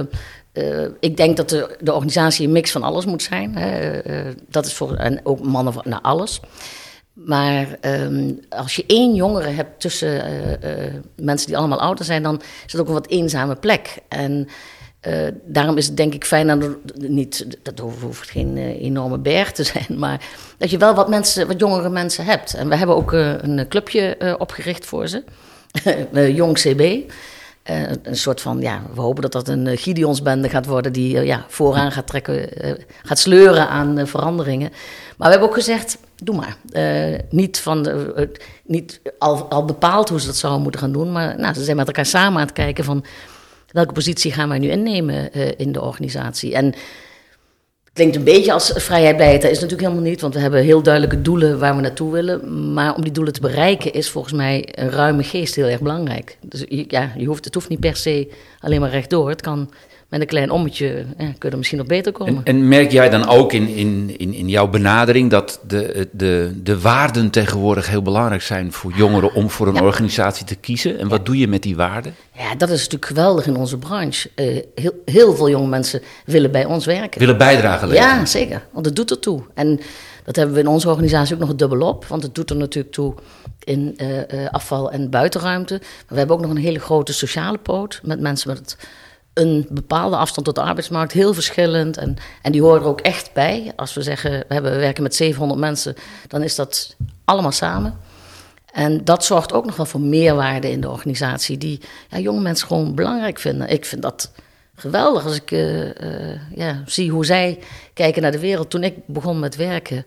ik 0.99 1.17
denk 1.17 1.37
dat 1.37 1.49
de, 1.49 1.77
de 1.79 1.93
organisatie 1.93 2.45
een 2.45 2.51
mix 2.51 2.71
van 2.71 2.83
alles 2.83 3.05
moet 3.05 3.23
zijn. 3.23 3.57
Dat 4.49 4.65
is 4.65 4.73
voor, 4.73 4.95
en 4.95 5.19
ook 5.23 5.39
mannen 5.39 5.73
naar 5.83 6.01
alles. 6.01 6.39
Maar 7.13 7.77
ehm, 7.81 8.31
als 8.49 8.75
je 8.75 8.83
één 8.87 9.15
jongere 9.15 9.49
hebt 9.49 9.79
tussen 9.79 10.23
mensen 11.15 11.47
die 11.47 11.57
allemaal 11.57 11.79
ouder 11.79 12.05
zijn, 12.05 12.23
dan 12.23 12.41
is 12.65 12.71
het 12.71 12.81
ook 12.81 12.87
een 12.87 12.93
wat 12.93 13.07
eenzame 13.07 13.55
plek. 13.55 13.97
En 14.07 14.47
eh, 15.03 15.27
daarom 15.45 15.77
is 15.77 15.85
het 15.85 15.97
denk 15.97 16.13
ik 16.13 16.25
fijn, 16.25 16.47
dat 16.47 16.63
er 16.63 16.77
niet, 16.95 17.47
dat 17.61 17.79
hoeft 17.79 18.29
geen 18.29 18.57
eh, 18.57 18.81
enorme 18.81 19.17
berg 19.17 19.51
te 19.51 19.63
zijn, 19.73 19.99
maar 19.99 20.21
dat 20.57 20.69
je 20.69 20.77
wel 20.77 20.93
wat, 20.93 21.09
mensen, 21.09 21.47
wat 21.47 21.59
jongere 21.59 21.89
mensen 21.89 22.25
hebt. 22.25 22.53
En 22.53 22.69
we 22.69 22.75
hebben 22.75 22.95
ook 22.95 23.13
eh, 23.13 23.33
een 23.37 23.67
clubje 23.67 24.35
opgericht 24.37 24.85
voor 24.85 25.07
ze, 25.07 25.23
Jong 26.35 26.57
CB. 26.57 27.11
Een 28.03 28.15
soort 28.15 28.41
van, 28.41 28.61
ja, 28.61 28.81
we 28.93 29.01
hopen 29.01 29.21
dat 29.21 29.31
dat 29.31 29.47
een 29.47 29.77
Gideonsbende 29.77 30.49
gaat 30.49 30.65
worden 30.65 30.93
die 30.93 31.21
ja, 31.23 31.45
vooraan 31.47 31.91
gaat 31.91 32.07
trekken, 32.07 32.49
gaat 33.03 33.19
sleuren 33.19 33.67
aan 33.67 34.07
veranderingen. 34.07 34.69
Maar 35.17 35.27
we 35.27 35.29
hebben 35.29 35.47
ook 35.47 35.53
gezegd, 35.53 35.97
doe 36.15 36.35
maar. 36.35 36.57
Niet 37.29 37.59
van 37.59 37.83
de, 37.83 38.29
niet 38.63 39.01
al, 39.19 39.49
al 39.49 39.65
bepaald 39.65 40.09
hoe 40.09 40.19
ze 40.19 40.25
dat 40.25 40.35
zouden 40.35 40.61
moeten 40.61 40.81
gaan 40.81 40.91
doen, 40.91 41.11
maar 41.11 41.39
nou, 41.39 41.53
ze 41.53 41.63
zijn 41.63 41.77
met 41.77 41.87
elkaar 41.87 42.05
samen 42.05 42.39
aan 42.39 42.47
het 42.47 42.55
kijken 42.55 42.83
van 42.83 43.05
welke 43.73 43.93
positie 43.93 44.31
gaan 44.31 44.49
wij 44.49 44.59
nu 44.59 44.69
innemen 44.69 45.33
eh, 45.33 45.51
in 45.57 45.71
de 45.71 45.81
organisatie. 45.81 46.53
En 46.55 46.65
het 46.65 47.93
klinkt 47.93 48.15
een 48.15 48.23
beetje 48.23 48.53
als 48.53 48.71
vrijheid 48.75 49.17
bij 49.17 49.33
dat 49.33 49.43
is 49.43 49.59
natuurlijk 49.59 49.81
helemaal 49.81 50.09
niet, 50.09 50.21
want 50.21 50.33
we 50.33 50.39
hebben 50.39 50.63
heel 50.63 50.83
duidelijke 50.83 51.21
doelen 51.21 51.59
waar 51.59 51.75
we 51.75 51.81
naartoe 51.81 52.11
willen. 52.11 52.73
Maar 52.73 52.95
om 52.95 53.01
die 53.01 53.11
doelen 53.11 53.33
te 53.33 53.41
bereiken 53.41 53.93
is 53.93 54.09
volgens 54.09 54.33
mij 54.33 54.67
een 54.71 54.89
ruime 54.89 55.23
geest 55.23 55.55
heel 55.55 55.67
erg 55.67 55.81
belangrijk. 55.81 56.37
Dus 56.41 56.63
ja, 56.67 57.11
je 57.17 57.25
hoeft, 57.25 57.45
het 57.45 57.53
hoeft 57.53 57.69
niet 57.69 57.79
per 57.79 57.95
se 57.95 58.31
alleen 58.59 58.79
maar 58.79 58.89
rechtdoor. 58.89 59.29
Het 59.29 59.41
kan 59.41 59.69
met 60.13 60.21
een 60.21 60.27
klein 60.27 60.51
ommetje, 60.51 61.05
ja, 61.17 61.25
kun 61.25 61.35
je 61.39 61.49
er 61.49 61.57
misschien 61.57 61.77
nog 61.77 61.87
beter 61.87 62.11
komen. 62.11 62.35
En, 62.35 62.55
en 62.55 62.67
merk 62.67 62.91
jij 62.91 63.09
dan 63.09 63.27
ook 63.27 63.53
in, 63.53 63.67
in, 63.67 64.15
in, 64.17 64.33
in 64.33 64.49
jouw 64.49 64.67
benadering 64.67 65.29
dat 65.29 65.59
de, 65.67 66.07
de, 66.11 66.59
de 66.63 66.79
waarden 66.79 67.29
tegenwoordig 67.29 67.89
heel 67.89 68.01
belangrijk 68.01 68.41
zijn 68.41 68.71
voor 68.71 68.91
jongeren 68.95 69.33
om 69.33 69.49
voor 69.49 69.67
een 69.67 69.73
Ja. 69.73 69.83
organisatie 69.83 70.45
te 70.45 70.55
kiezen? 70.55 70.99
En 70.99 71.07
wat 71.07 71.25
doe 71.25 71.37
je 71.37 71.47
met 71.47 71.63
die 71.63 71.75
waarden? 71.75 72.15
Ja, 72.37 72.55
dat 72.55 72.69
is 72.69 72.77
natuurlijk 72.77 73.05
geweldig 73.05 73.47
in 73.47 73.55
onze 73.55 73.77
branche. 73.77 74.29
Eh, 74.35 74.45
heel, 74.75 75.01
heel 75.05 75.35
veel 75.35 75.49
jonge 75.49 75.67
mensen 75.67 76.01
willen 76.25 76.51
bij 76.51 76.65
ons 76.65 76.85
werken. 76.85 77.19
Willen 77.19 77.37
bijdragen 77.37 77.87
leveren? 77.87 78.17
Ja, 78.17 78.25
zeker. 78.25 78.61
Want 78.71 78.85
het 78.85 78.95
doet 78.95 79.11
ertoe. 79.11 79.41
En 79.53 79.79
Dat 80.25 80.35
hebben 80.35 80.55
we 80.55 80.61
in 80.61 80.67
onze 80.67 80.89
organisatie 80.89 81.33
ook 81.35 81.41
nog 81.41 81.55
dubbelop, 81.55 82.05
want 82.05 82.23
het 82.23 82.35
doet 82.35 82.49
er 82.49 82.55
natuurlijk 82.55 82.93
toe 82.93 83.13
in 83.63 83.97
uh, 83.97 84.47
afval- 84.51 84.91
en 84.91 85.09
buitenruimte. 85.09 85.73
Maar 85.73 86.03
we 86.07 86.17
hebben 86.17 86.35
ook 86.35 86.41
nog 86.41 86.51
een 86.51 86.57
hele 86.57 86.79
grote 86.79 87.13
sociale 87.13 87.57
poot 87.57 87.99
met 88.03 88.19
mensen 88.19 88.49
met 88.49 88.77
een 89.33 89.67
bepaalde 89.69 90.15
afstand 90.15 90.45
tot 90.45 90.55
de 90.55 90.61
arbeidsmarkt, 90.61 91.11
heel 91.11 91.33
verschillend. 91.33 91.97
En, 91.97 92.17
en 92.41 92.51
die 92.51 92.61
horen 92.61 92.81
er 92.81 92.87
ook 92.87 93.01
echt 93.01 93.33
bij. 93.33 93.71
Als 93.75 93.93
we 93.93 94.01
zeggen, 94.01 94.31
we, 94.31 94.53
hebben, 94.53 94.71
we 94.71 94.77
werken 94.77 95.03
met 95.03 95.15
700 95.15 95.59
mensen, 95.59 95.95
dan 96.27 96.41
is 96.41 96.55
dat 96.55 96.95
allemaal 97.25 97.51
samen. 97.51 97.97
En 98.73 99.03
dat 99.03 99.25
zorgt 99.25 99.53
ook 99.53 99.65
nog 99.65 99.75
wel 99.75 99.85
voor 99.85 100.01
meerwaarde 100.01 100.71
in 100.71 100.81
de 100.81 100.89
organisatie, 100.89 101.57
die 101.57 101.79
ja, 102.09 102.19
jonge 102.19 102.41
mensen 102.41 102.67
gewoon 102.67 102.95
belangrijk 102.95 103.39
vinden. 103.39 103.69
Ik 103.69 103.85
vind 103.85 104.01
dat 104.01 104.31
geweldig 104.75 105.25
als 105.25 105.35
ik 105.35 105.51
uh, 105.51 105.85
uh, 105.85 106.39
ja, 106.55 106.81
zie 106.85 107.11
hoe 107.11 107.25
zij 107.25 107.59
kijken 107.93 108.21
naar 108.21 108.31
de 108.31 108.39
wereld. 108.39 108.69
Toen 108.69 108.83
ik 108.83 108.95
begon 109.05 109.39
met 109.39 109.55
werken, 109.55 110.05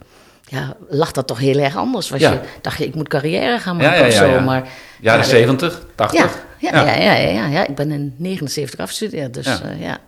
ja, 0.48 0.76
lag 0.88 1.12
dat 1.12 1.26
toch 1.26 1.38
heel 1.38 1.58
erg 1.58 1.76
anders. 1.76 2.08
Was 2.10 2.20
Ja. 2.20 2.32
je, 2.32 2.40
dacht 2.60 2.78
je, 2.78 2.86
ik 2.86 2.94
moet 2.94 3.08
carrière 3.08 3.58
gaan 3.58 3.76
maken 3.76 3.92
Ja, 3.92 4.00
ja, 4.00 4.06
of 4.06 4.12
zo. 4.12 4.40
Maar, 4.40 4.68
Jaren 5.00 5.20
Ja, 5.24 5.28
70, 5.28 5.82
80. 5.94 6.20
ja, 6.58 6.70
ja, 6.70 6.96
Ja. 6.96 7.14
ja. 7.14 7.46
Ja, 7.46 7.66
ik 7.66 7.74
ben 7.74 7.90
in 7.90 8.14
79 8.16 8.80
afgestudeerd, 8.80 9.34
dus 9.34 9.46
Ja. 9.46 9.60
ja. 9.78 9.98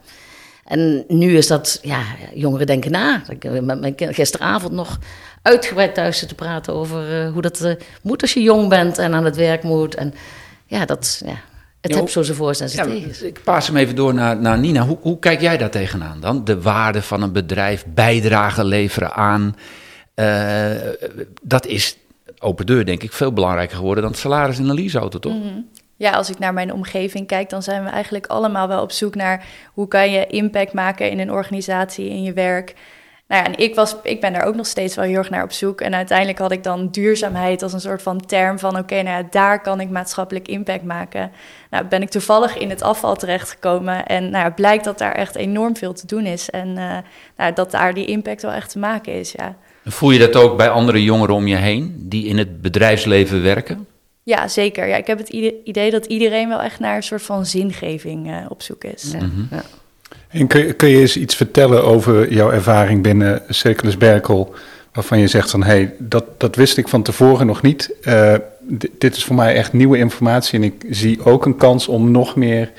En 0.65 1.05
nu 1.09 1.37
is 1.37 1.47
dat, 1.47 1.79
ja, 1.83 2.01
jongeren 2.35 2.67
denken 2.67 2.91
na. 2.91 3.23
Ik 3.29 3.43
heb 3.43 3.61
met 3.63 3.81
mijn 3.81 3.95
kind 3.95 4.15
gisteravond 4.15 4.73
nog 4.73 4.99
uitgebreid 5.43 5.95
thuis 5.95 6.19
zitten 6.19 6.37
praten 6.37 6.75
over 6.75 7.23
eh, 7.25 7.33
hoe 7.33 7.43
dat 7.43 7.61
eh, 7.61 7.73
moet 8.03 8.23
als 8.23 8.33
je 8.33 8.43
jong 8.43 8.69
bent 8.69 8.99
en 8.99 9.15
aan 9.15 9.25
het 9.25 9.37
werk 9.37 9.63
moet. 9.63 9.95
En 9.95 10.15
ja, 10.67 10.85
dat, 10.85 11.23
ja, 11.25 11.35
het 11.81 11.95
heeft 11.95 12.13
zo 12.13 12.23
zijn 12.23 12.37
voor's 12.37 12.61
en 12.61 12.69
zijn 12.69 12.97
Ja, 12.97 13.05
ik 13.23 13.41
paas 13.45 13.67
hem 13.67 13.77
even 13.77 13.95
door 13.95 14.15
naar, 14.15 14.37
naar 14.41 14.59
Nina. 14.59 14.83
Hoe, 14.87 14.99
hoe 15.01 15.19
kijk 15.19 15.41
jij 15.41 15.57
daar 15.57 15.71
tegenaan 15.71 16.21
dan? 16.21 16.45
De 16.45 16.61
waarde 16.63 17.03
van 17.03 17.23
een 17.23 17.33
bedrijf, 17.33 17.85
bijdrage 17.95 18.65
leveren 18.65 19.13
aan. 19.15 19.57
Eh, 20.19 20.71
dat 21.43 21.67
is, 21.67 21.97
open 22.39 22.67
deur 22.67 22.85
denk 22.87 23.03
ik, 23.03 23.13
veel 23.13 23.33
belangrijker 23.33 23.77
geworden 23.77 24.03
dan 24.03 24.13
het 24.13 24.21
salaris 24.21 24.59
in 24.59 24.69
een 24.69 25.21
toch? 25.21 25.33
Ja, 25.97 26.11
als 26.11 26.31
ik 26.31 26.39
naar 26.39 26.53
mijn 26.53 26.73
omgeving 26.73 27.27
kijk, 27.27 27.51
dan 27.51 27.63
zijn 27.63 27.85
we 27.85 27.91
eigenlijk 27.91 28.27
allemaal 28.27 28.69
wel 28.69 28.83
op 28.83 28.93
zoek 28.93 29.15
naar 29.15 29.47
hoe 29.75 29.89
kan 29.89 30.11
je 30.11 30.27
impact 30.27 30.73
maken 30.73 31.11
in 31.11 31.19
een 31.19 31.33
organisatie, 31.33 32.09
in 32.09 32.23
je 32.23 32.33
werk. 32.33 32.75
Nou 33.29 33.43
ja, 33.43 33.49
en 33.49 33.59
ik, 33.59 33.75
was, 33.75 33.97
ik 34.03 34.21
ben 34.21 34.33
daar 34.33 34.45
ook 34.45 34.55
nog 34.55 34.67
steeds 34.67 34.95
wel 34.97 35.05
heel 35.05 35.17
erg 35.17 35.31
naar 35.31 35.43
op 35.43 35.53
zoek. 35.53 35.81
En 35.81 35.95
uiteindelijk 35.95 36.39
had 36.39 36.53
ik 36.53 36.63
dan 36.63 36.89
duurzaamheid 36.89 37.63
als 37.63 37.73
een 37.73 37.81
soort 37.81 38.03
van 38.03 38.27
term 38.27 38.59
van... 38.59 38.79
oké, 38.79 39.03
nou 39.03 39.27
daar 39.31 39.61
kan 39.61 39.81
ik 39.81 39.91
maatschappelijk 39.91 40.49
impact 40.49 40.85
maken. 40.85 41.33
Nou, 41.71 41.85
ben 41.85 42.03
ik 42.03 42.11
toevallig 42.11 42.57
in 42.57 42.71
het 42.71 42.83
afval 42.83 43.17
terechtgekomen... 43.17 44.07
en 44.07 44.31
nou 44.31 44.45
ja, 44.45 44.51
blijkt 44.51 44.85
dat 44.85 44.99
daar 44.99 45.15
echt 45.15 45.37
enorm 45.37 45.77
veel 45.77 45.93
te 45.93 46.07
doen 46.07 46.27
is. 46.27 46.51
En 46.51 46.79
eh, 46.79 46.99
nou, 47.37 47.53
dat 47.53 47.71
daar 47.71 47.95
die 47.95 48.07
impact 48.07 48.43
wel 48.43 48.53
echt 48.53 48.71
te 48.71 48.79
maken 48.79 49.13
is, 49.13 49.33
ja. 49.33 49.57
Voel 49.89 50.11
je 50.11 50.19
dat 50.19 50.37
ook 50.37 50.57
bij 50.57 50.69
andere 50.69 51.03
jongeren 51.05 51.35
om 51.35 51.47
je 51.47 51.57
heen 51.57 51.95
die 51.99 52.27
in 52.27 52.39
het 52.39 52.63
bedrijfsleven 52.63 53.43
werken? 53.43 53.87
Ja, 54.23 54.49
zeker. 54.49 54.87
Ja, 54.89 54.97
ik 54.97 55.07
heb 55.07 55.19
het 55.19 55.29
ide- 55.29 55.55
idee 55.65 55.91
dat 55.91 56.07
iedereen 56.07 56.49
wel 56.49 56.61
echt 56.63 56.79
naar 56.81 56.97
een 56.97 57.03
soort 57.03 57.23
van 57.23 57.47
zingeving 57.47 58.29
eh, 58.31 58.37
op 58.49 58.63
zoek 58.63 58.85
is. 58.85 59.11
Ja, 59.13 59.19
Mhm. 59.19 59.41
ja. 59.51 59.63
En 60.29 60.47
kun, 60.47 60.67
je- 60.67 60.73
kun 60.73 60.89
je 60.89 61.01
eens 61.01 61.17
iets 61.17 61.35
vertellen 61.37 61.85
over 61.85 62.33
jouw 62.33 62.51
ervaring 62.51 63.03
binnen 63.03 63.43
Circulus 63.49 63.97
Berkel, 63.97 64.55
waarvan 64.93 65.19
je 65.19 65.27
zegt 65.27 65.51
van 65.51 65.63
hé, 65.63 65.69
hey, 65.71 65.95
dat, 65.99 66.25
dat 66.41 66.57
wist 66.57 66.77
ik 66.77 66.89
van 66.89 67.03
tevoren 67.03 67.47
nog 67.47 67.63
niet. 67.63 67.91
Eh, 68.03 68.35
di- 68.61 68.91
dit 68.99 69.17
is 69.17 69.25
voor 69.25 69.37
mij 69.37 69.55
echt 69.55 69.73
nieuwe 69.73 69.99
informatie 69.99 70.59
en 70.59 70.65
ik 70.65 70.85
zie 70.91 71.25
ook 71.25 71.47
een 71.47 71.57
kans 71.57 71.89
om 71.89 72.11
nog 72.11 72.37
meer 72.37 72.71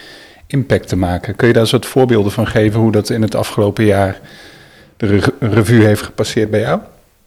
impact 0.48 0.88
te 0.88 0.96
maken. 0.96 1.36
Kun 1.36 1.48
je 1.48 1.54
daar 1.54 1.62
een 1.62 1.68
soort 1.68 1.86
voorbeelden 1.86 2.32
van 2.32 2.48
geven 2.48 2.80
hoe 2.80 2.92
dat 2.92 3.10
in 3.10 3.22
het 3.22 3.36
afgelopen 3.36 3.86
jaar 3.86 4.20
de 4.98 5.06
re- 5.06 5.48
revue 5.48 5.86
heeft 5.86 6.02
gepasseerd 6.02 6.50
bij 6.50 6.60
jou? 6.60 6.80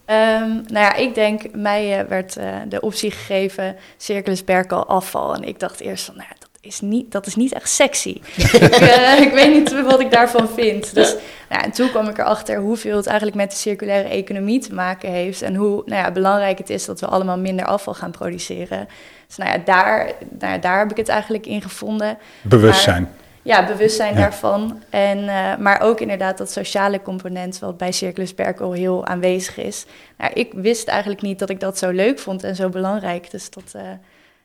Ehm, 0.05 0.51
nou 0.51 0.85
ja, 0.85 0.95
ik 0.95 1.15
denk, 1.15 1.43
mij 1.53 1.99
eh, 1.99 2.09
werd 2.09 2.37
eh, 2.37 2.47
de 2.69 2.81
optie 2.81 3.11
gegeven, 3.11 3.77
Circulus 3.97 4.45
Berkel 4.45 4.87
afval. 4.87 5.35
En 5.35 5.43
ik 5.43 5.59
dacht 5.59 5.81
eerst 5.81 6.05
van, 6.05 6.15
nou, 6.17 6.27
ja, 6.31 6.37
dat 6.39 6.49
is 6.61 6.81
niet, 6.81 7.13
dat 7.13 7.27
is 7.27 7.35
niet 7.35 7.53
echt 7.53 7.71
sexy. 7.71 8.09
ik, 8.37 8.53
eh, 8.53 9.21
ik 9.21 9.33
weet 9.33 9.53
niet 9.53 9.83
wat 9.83 10.01
ik 10.01 10.11
daarvan 10.11 10.49
vind. 10.49 10.95
Dus, 10.95 11.09
nou, 11.13 11.23
ja, 11.49 11.65
en 11.65 11.71
toen 11.71 11.91
kwam 11.91 12.09
ik 12.09 12.19
erachter 12.19 12.59
hoeveel 12.59 12.97
het 12.97 13.07
eigenlijk 13.07 13.37
met 13.37 13.51
de 13.51 13.57
circulaire 13.57 14.09
economie 14.09 14.61
te 14.61 14.75
maken 14.75 15.11
heeft. 15.11 15.43
En 15.43 15.55
hoe 15.55 15.83
nou 15.87 16.03
ja, 16.03 16.11
belangrijk 16.11 16.59
het 16.59 16.71
is 16.71 16.85
dat 16.85 17.01
we 17.01 17.07
allemaal 17.07 17.39
minder 17.39 17.67
afval 17.67 17.95
gaan 17.95 18.11
produceren. 18.11 18.89
Dus 19.27 19.37
nou 19.37 19.51
ja, 19.51 19.59
daar, 19.65 20.13
nou 20.39 20.53
ja, 20.53 20.59
daar 20.59 20.79
heb 20.79 20.91
ik 20.91 20.97
het 20.97 21.09
eigenlijk 21.09 21.47
in 21.47 21.63
gevonden. 21.63 22.19
Bewustzijn. 22.43 23.11
Ja, 23.45 23.67
bewustzijn 23.67 24.15
Ja. 24.15 24.21
daarvan. 24.21 24.83
En, 24.91 25.29
eh, 25.29 25.57
maar 25.57 25.81
ook 25.81 26.01
inderdaad 26.01 26.39
dat 26.39 26.51
sociale 26.51 27.03
component, 27.03 27.59
wat 27.59 27.77
bij 27.77 27.93
Circulus 27.93 28.35
Berkel 28.35 28.73
heel 28.73 29.07
aanwezig 29.07 29.57
is. 29.59 29.85
Nou, 30.19 30.33
ik 30.33 30.53
wist 30.55 30.89
eigenlijk 30.89 31.23
niet 31.23 31.39
dat 31.39 31.51
ik 31.51 31.61
dat 31.61 31.79
zo 31.79 31.91
leuk 31.91 32.19
vond 32.19 32.45
en 32.45 32.57
zo 32.57 32.69
belangrijk. 32.69 33.31
Dus 33.31 33.51
dat, 33.51 33.73
eh, 33.73 33.83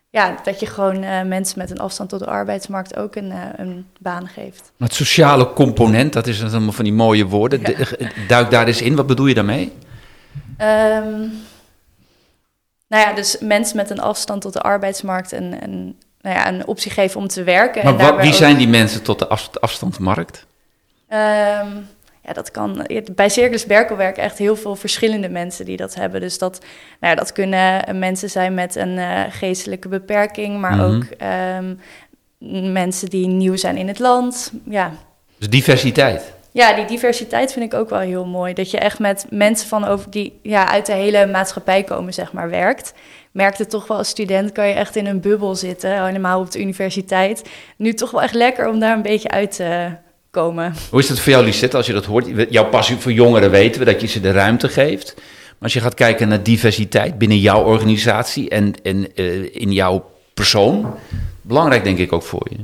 ja, 0.10 0.36
dat 0.44 0.60
je 0.60 0.66
gewoon 0.66 1.04
eh, 1.04 1.22
mensen 1.24 1.60
met 1.60 1.72
een 1.72 1.80
afstand 1.80 2.10
tot 2.10 2.20
de 2.20 2.26
arbeidsmarkt 2.26 2.98
ook 2.98 3.16
een, 3.16 3.34
een 3.58 3.88
baan 4.00 4.28
geeft. 4.28 4.72
Het 4.78 4.94
sociale 4.94 5.54
component, 5.54 6.14
dat 6.14 6.28
is 6.28 6.44
allemaal 6.44 6.72
van 6.72 6.84
die 6.84 6.94
mooie 6.94 7.26
woorden. 7.26 7.64
De- 7.64 8.10
Duik 8.28 8.52
daar 8.52 8.68
eens 8.68 8.82
in, 8.82 8.96
wat 8.96 9.08
bedoel 9.08 9.26
je 9.28 9.34
daarmee? 9.34 9.72
Ehm, 10.58 11.20
nou 12.88 13.04
ja, 13.08 13.14
dus 13.14 13.38
mensen 13.40 13.78
met 13.78 13.90
een 13.90 14.00
afstand 14.00 14.42
tot 14.42 14.54
de 14.54 14.62
arbeidsmarkt 14.62 15.32
een, 15.32 15.64
een, 15.64 16.00
nou 16.28 16.40
ja, 16.40 16.48
een 16.48 16.68
optie 16.68 16.92
geven 16.92 17.20
om 17.20 17.28
te 17.28 17.44
werken. 17.44 17.84
Maar 17.84 17.92
en 17.94 17.98
wat, 17.98 18.08
daarbij 18.08 18.24
wie 18.24 18.34
ook- 18.34 18.40
zijn 18.40 18.58
die 18.58 18.68
mensen 18.68 19.04
tot 19.04 19.20
de 19.20 19.28
af, 19.28 19.50
afstandsmarkt? 19.60 20.46
Ehm, 21.08 21.68
ja, 22.24 22.34
dat 22.34 22.52
kan. 22.52 22.88
Bij 23.16 23.30
Circus 23.30 23.66
Berkel 23.66 23.96
werken 23.98 24.24
echt 24.24 24.38
heel 24.38 24.56
veel 24.56 24.76
verschillende 24.76 25.30
mensen 25.30 25.66
die 25.66 25.78
dat 25.78 25.96
hebben. 25.96 26.22
Dus 26.22 26.38
dat, 26.38 26.60
nou 27.00 27.14
ja, 27.14 27.20
dat 27.20 27.32
kunnen 27.32 27.86
eh, 27.86 27.96
mensen 27.96 28.30
zijn 28.30 28.54
met 28.54 28.76
een 28.76 28.98
eh, 28.98 29.22
geestelijke 29.30 29.88
beperking, 29.88 30.60
maar 30.60 30.76
Mhm. 30.76 30.84
ook 30.96 31.04
ehm, 31.04 31.74
mensen 32.74 33.10
die 33.10 33.28
nieuw 33.28 33.56
zijn 33.56 33.78
in 33.78 33.88
het 33.88 34.00
land. 34.00 34.52
Ja. 34.70 34.92
Dus 35.38 35.50
diversiteit. 35.50 36.34
Ja, 36.58 36.74
die 36.74 36.86
diversiteit 36.86 37.54
vind 37.54 37.74
ik 37.74 37.80
ook 37.80 37.90
wel 37.90 38.00
heel 38.00 38.26
mooi. 38.26 38.54
Dat 38.54 38.72
je 38.72 38.78
echt 38.78 39.00
met 39.00 39.26
mensen 39.30 39.68
van 39.68 39.86
over 39.86 40.12
die 40.12 40.40
ja, 40.42 40.70
uit 40.70 40.86
de 40.86 40.94
hele 40.94 41.26
maatschappij 41.26 41.84
komen, 41.84 42.14
zeg 42.14 42.34
maar, 42.34 42.50
werkt. 42.50 42.94
Merkte 43.32 43.66
toch 43.66 43.88
wel 43.88 43.98
als 43.98 44.10
student 44.10 44.52
kan 44.52 44.68
je 44.68 44.74
echt 44.74 44.96
in 44.96 45.06
een 45.06 45.20
bubbel 45.20 45.56
zitten, 45.56 46.06
helemaal 46.06 46.40
op 46.40 46.52
de 46.52 46.60
universiteit. 46.60 47.50
Nu 47.76 47.94
toch 47.94 48.12
wel 48.12 48.22
echt 48.22 48.34
lekker 48.34 48.70
om 48.70 48.80
daar 48.80 48.96
een 48.96 49.02
beetje 49.02 49.30
uit 49.30 49.52
te 49.56 49.96
komen. 50.32 50.74
Hoe 50.90 51.00
is 51.00 51.08
dat 51.08 51.20
voor 51.20 51.32
jou, 51.32 51.46
Lisette, 51.46 51.78
als 51.78 51.86
je 51.88 51.94
dat 51.94 52.06
hoort? 52.06 52.28
Jouw 52.50 52.70
passie 52.70 52.98
voor 52.98 53.12
jongeren 53.12 53.52
weten 53.52 53.80
we, 53.80 53.86
dat 53.86 54.02
je 54.02 54.08
ze 54.08 54.20
de 54.20 54.32
ruimte 54.32 54.70
geeft. 54.70 55.14
Maar 55.16 55.56
als 55.60 55.74
je 55.74 55.80
gaat 55.80 55.94
kijken 55.94 56.28
naar 56.28 56.44
diversiteit 56.44 57.18
binnen 57.18 57.40
jouw 57.40 57.64
organisatie 57.64 58.50
en, 58.50 58.74
en 58.84 59.16
eh, 59.16 59.56
in 59.56 59.72
jouw 59.72 60.12
persoon, 60.34 60.94
belangrijk 61.42 61.84
denk 61.84 61.98
ik 61.98 62.14
ook 62.14 62.24
voor 62.24 62.48
je. 62.50 62.58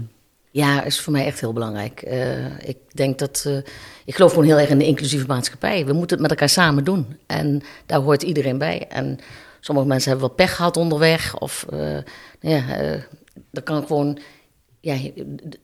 Ja, 0.54 0.84
is 0.84 1.00
voor 1.00 1.14
mij 1.14 1.26
echt 1.26 1.40
heel 1.40 1.54
belangrijk. 1.54 2.02
Eh, 2.02 2.60
ik 2.60 2.78
denk 2.92 3.20
dat. 3.20 3.44
eh, 3.48 3.58
ik 4.06 4.16
geloof 4.16 4.32
gewoon 4.32 4.48
heel 4.48 4.60
erg 4.60 4.70
in 4.70 4.78
de 4.78 4.86
inclusieve 4.86 5.26
maatschappij. 5.28 5.86
We 5.86 5.94
moeten 5.94 6.12
het 6.18 6.22
met 6.22 6.30
elkaar 6.30 6.50
samen 6.50 6.84
doen. 6.84 7.18
En 7.28 7.62
daar 7.86 8.00
hoort 8.00 8.24
iedereen 8.24 8.58
bij. 8.58 8.86
En 8.90 9.20
sommige 9.60 9.88
mensen 9.88 10.10
hebben 10.10 10.28
wel 10.28 10.36
pech 10.36 10.56
gehad 10.56 10.78
onderweg. 10.78 11.40
Of 11.40 11.66
eh, 11.70 11.98
ja, 12.40 12.64
dat 13.52 13.64
kan 13.64 13.88
gewoon. 13.88 14.20
Ja, 14.80 14.96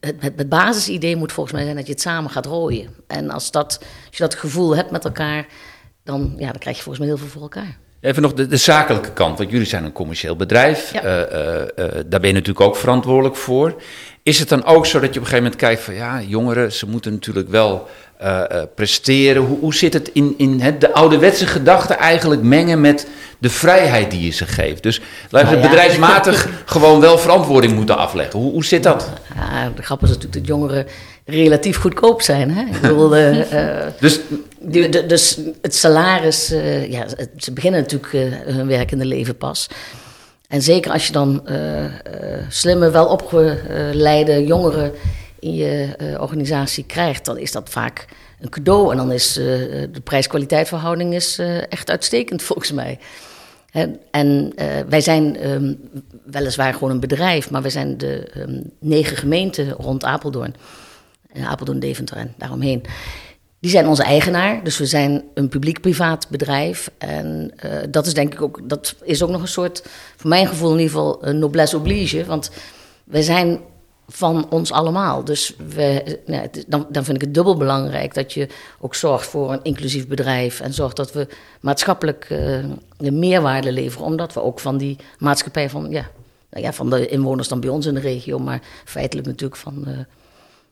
het, 0.00 0.16
het, 0.20 0.48
basisidee 0.48 1.16
moet 1.16 1.32
volgens 1.32 1.54
mij 1.54 1.64
zijn 1.64 1.76
dat 1.76 1.86
je 1.86 1.92
het 1.92 2.00
samen 2.00 2.30
gaat 2.30 2.46
rooien. 2.46 2.94
En 3.06 3.30
als, 3.30 3.50
dat, 3.50 3.78
als 4.06 4.16
je 4.16 4.22
dat 4.22 4.34
gevoel 4.34 4.76
hebt 4.76 4.90
met 4.90 5.04
elkaar, 5.04 5.46
dan, 6.04 6.34
ja, 6.36 6.50
dan 6.50 6.58
krijg 6.60 6.76
je 6.76 6.82
volgens 6.82 7.04
mij 7.04 7.14
heel 7.14 7.24
veel 7.24 7.32
voor 7.32 7.42
elkaar. 7.42 7.78
Even 8.00 8.22
nog 8.22 8.32
de, 8.34 8.46
de 8.46 8.56
zakelijke 8.56 9.12
kant, 9.12 9.38
want 9.38 9.50
jullie 9.50 9.66
zijn 9.66 9.84
een 9.84 9.92
commercieel 9.92 10.36
bedrijf. 10.36 10.92
Ja. 10.92 11.00
Daar 12.06 12.20
ben 12.20 12.26
je 12.26 12.32
natuurlijk 12.32 12.60
ook 12.60 12.76
verantwoordelijk 12.76 13.36
voor. 13.36 13.82
Is 14.22 14.38
het 14.38 14.48
dan 14.48 14.64
ook 14.64 14.86
zo 14.86 15.00
dat 15.00 15.14
je 15.14 15.20
op 15.20 15.24
een 15.26 15.30
gegeven 15.30 15.42
moment 15.42 15.56
kijkt 15.60 15.82
van 15.82 15.94
ja, 15.94 16.20
jongeren, 16.22 16.72
ze 16.72 16.86
moeten 16.86 17.12
natuurlijk 17.12 17.48
wel 17.48 17.88
eh, 18.16 18.40
eh, 18.50 18.62
presteren. 18.74 19.42
Hoe, 19.42 19.58
hoe 19.58 19.74
zit 19.74 19.92
het 19.92 20.10
in, 20.12 20.34
in 20.36 20.60
het, 20.60 20.80
de 20.80 20.92
ouderwetse 20.92 21.46
gedachte 21.46 21.94
eigenlijk 21.94 22.42
mengen 22.42 22.80
met 22.80 23.06
de 23.38 23.50
vrijheid 23.50 24.10
die 24.10 24.24
je 24.24 24.30
ze 24.30 24.46
geeft? 24.46 24.82
Dus 24.82 25.00
laten 25.30 25.48
we 25.48 25.54
Nou 25.54 25.66
ja. 25.66 25.70
bedrijfsmatig 25.70 26.48
gewoon 26.64 27.00
wel 27.00 27.18
verantwoording 27.18 27.74
moeten 27.74 27.96
afleggen. 27.96 28.38
Hoe, 28.40 28.52
hoe 28.52 28.64
zit 28.64 28.82
dat? 28.82 29.08
Ja, 29.34 29.72
de 29.76 29.82
grap 29.82 30.02
is 30.02 30.08
natuurlijk 30.08 30.34
dat 30.36 30.46
jongeren 30.46 30.86
relatief 31.24 31.76
goedkoop 31.76 32.22
zijn. 32.22 32.50
Hè? 32.50 32.62
Ik 32.62 32.80
bedoel, 32.80 33.16
eh, 33.16 33.86
Dus 34.00 34.20
De- 34.62 34.88
de- 34.88 35.06
dus 35.06 35.38
het 35.62 35.74
salaris, 35.74 36.48
ja, 36.88 37.04
ze 37.36 37.52
beginnen 37.52 37.80
natuurlijk 37.80 38.12
hun 38.46 38.66
werkende 38.66 39.04
leven 39.04 39.36
pas. 39.36 39.68
En 40.50 40.62
zeker 40.62 40.92
als 40.92 41.06
je 41.06 41.12
dan 41.12 41.46
eh, 41.46 41.84
eh, 41.84 41.92
slimme, 42.48 42.90
welopgeleide 42.90 44.46
jongeren 44.46 44.92
in 45.38 45.54
je 45.54 45.94
eh, 45.98 46.20
organisatie 46.20 46.84
krijgt, 46.84 47.24
dan 47.24 47.38
is 47.38 47.52
dat 47.52 47.68
vaak 47.68 48.04
een 48.40 48.48
cadeau. 48.48 48.90
En 48.90 48.96
dan 48.96 49.12
is 49.12 49.32
de 49.32 50.00
prijs-kwaliteit 50.04 50.68
verhouding 50.68 51.14
is, 51.14 51.38
echt 51.68 51.90
uitstekend 51.90 52.42
volgens 52.50 52.72
mij. 52.72 52.98
En 54.10 54.52
wij 54.88 55.00
zijn 55.00 55.36
ehm, 55.36 55.74
weliswaar 56.24 56.72
gewoon 56.72 56.90
een 56.90 57.00
bedrijf, 57.00 57.50
maar 57.50 57.62
wij 57.62 57.70
zijn 57.70 57.98
de 57.98 58.30
ehm, 58.34 58.60
negen 58.78 59.16
gemeenten 59.16 59.70
rond 59.70 60.04
Apeldoorn. 60.04 60.54
Apeldoorn, 61.44 61.80
Deventer 61.80 62.16
en 62.16 62.34
daaromheen. 62.38 62.82
Die 63.60 63.70
zijn 63.70 63.88
onze 63.88 64.02
eigenaar, 64.02 64.64
dus 64.64 64.78
we 64.78 64.86
zijn 64.86 65.24
een 65.34 65.48
publiek-privaat 65.48 66.28
bedrijf. 66.28 66.90
En 66.98 67.52
uh, 67.64 67.72
dat 67.90 68.06
is 68.06 68.14
denk 68.14 68.32
ik 68.32 68.42
ook, 68.42 68.60
dat 68.68 68.94
is 69.02 69.22
ook 69.22 69.30
nog 69.30 69.40
een 69.40 69.48
soort, 69.48 69.82
voor 70.16 70.28
mijn 70.28 70.46
gevoel 70.46 70.72
in 70.72 70.78
ieder 70.78 70.92
geval, 70.94 71.26
een 71.26 71.38
noblesse 71.38 71.76
oblige. 71.76 72.24
Want 72.24 72.50
wij 73.04 73.22
zijn 73.22 73.60
van 74.08 74.50
ons 74.50 74.72
allemaal. 74.72 75.24
Dus 75.24 75.54
we, 75.74 76.18
nou, 76.26 76.48
dan, 76.66 76.86
dan 76.88 77.04
vind 77.04 77.16
ik 77.16 77.22
het 77.22 77.34
dubbel 77.34 77.56
belangrijk 77.56 78.14
dat 78.14 78.32
je 78.32 78.48
ook 78.80 78.94
zorgt 78.94 79.26
voor 79.26 79.52
een 79.52 79.62
inclusief 79.62 80.06
bedrijf. 80.06 80.60
En 80.60 80.72
zorgt 80.72 80.96
dat 80.96 81.12
we 81.12 81.26
maatschappelijk 81.60 82.28
uh, 82.30 82.64
meerwaarde 82.98 83.72
leveren. 83.72 84.06
Omdat 84.06 84.32
we 84.32 84.42
ook 84.42 84.60
van 84.60 84.76
die 84.76 84.96
maatschappij 85.18 85.70
van, 85.70 85.90
ja, 85.90 86.10
nou 86.50 86.64
ja, 86.64 86.72
van 86.72 86.90
de 86.90 87.08
inwoners 87.08 87.48
dan 87.48 87.60
bij 87.60 87.70
ons 87.70 87.86
in 87.86 87.94
de 87.94 88.00
regio, 88.00 88.38
maar 88.38 88.60
feitelijk 88.84 89.26
natuurlijk 89.26 89.60
van. 89.60 89.84
Uh, 89.88 89.98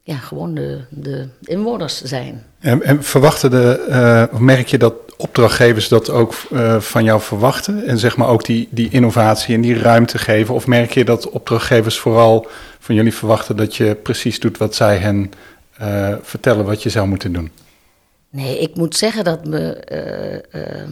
ja, 0.09 0.16
gewoon 0.16 0.55
de, 0.55 0.79
de 0.88 1.29
inwoners 1.42 2.03
zijn. 2.03 2.44
En, 2.61 2.83
en 2.83 3.05
verwachten 3.05 3.51
de, 3.51 3.87
uh, 4.33 4.40
merk 4.40 4.68
je 4.68 4.79
dat 4.79 4.94
opdrachtgevers 5.16 5.88
dat 5.88 6.11
ook 6.11 6.35
uh, 6.53 6.81
van 6.81 7.05
jou 7.05 7.21
verwachten? 7.21 7.87
En 7.87 7.99
zeg 7.99 8.16
maar 8.16 8.29
ook 8.29 8.44
die, 8.44 8.68
die 8.71 8.90
innovatie 8.90 9.55
en 9.55 9.61
die 9.61 9.79
ruimte 9.79 10.18
geven? 10.18 10.55
Of 10.55 10.66
merk 10.66 10.92
je 10.92 11.05
dat 11.05 11.31
opdrachtgevers 11.31 11.99
vooral 11.99 12.47
van 12.79 12.94
jullie 12.94 13.14
verwachten 13.14 13.57
dat 13.57 13.77
je 13.77 13.94
precies 13.94 14.40
doet 14.40 14.59
wat 14.59 14.75
zij 14.75 14.97
hen 14.97 15.33
uh, 15.81 16.14
vertellen 16.23 16.64
wat 16.64 16.83
je 16.83 16.90
zou 16.90 17.09
moeten 17.09 17.33
doen? 17.33 17.51
Nee, 18.31 18.59
ik 18.59 18.75
moet 18.77 18.97
zeggen 18.97 19.25
dat 19.25 19.40
we, 19.42 19.85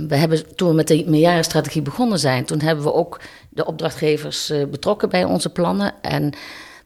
we 0.08 0.16
hebben 0.16 0.56
toen 0.56 0.68
we 0.68 0.74
met 0.74 0.88
de 0.88 1.04
meerjarenstrategie 1.06 1.82
begonnen 1.82 2.18
zijn, 2.18 2.44
toen 2.44 2.60
hebben 2.60 2.84
we 2.84 2.92
ook 2.92 3.20
de 3.48 3.66
opdrachtgevers 3.66 4.52
betrokken 4.70 5.08
bij 5.08 5.24
onze 5.24 5.48
plannen. 5.48 5.92
En 6.02 6.32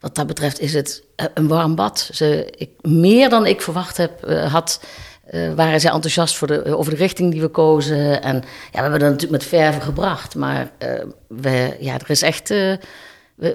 wat 0.00 0.14
dat 0.14 0.26
betreft 0.26 0.60
is 0.60 0.74
het 0.74 1.02
eh, 1.16 1.26
een 1.34 1.48
warm 1.48 1.74
bad. 1.74 2.10
Ze, 2.12 2.52
ik, 2.56 2.70
meer 2.82 3.28
dan 3.28 3.46
ik 3.46 3.62
verwacht 3.62 3.96
heb, 3.96 4.26
uh, 4.28 4.52
had, 4.52 4.80
uh, 5.30 5.54
waren 5.54 5.80
zij 5.80 5.90
enthousiast 5.90 6.36
voor 6.36 6.46
de, 6.46 6.76
over 6.76 6.92
de 6.92 6.98
richting 6.98 7.32
die 7.32 7.40
we 7.40 7.48
kozen. 7.48 8.22
En 8.22 8.34
ja, 8.34 8.42
we 8.72 8.80
hebben 8.80 9.00
dat 9.00 9.10
natuurlijk 9.10 9.42
met 9.42 9.44
verven 9.44 9.82
gebracht. 9.82 10.34
Maar 10.34 10.70
we, 11.28 11.76
ja, 11.80 11.94
er 11.94 12.10
is 12.10 12.22
echt. 12.22 12.48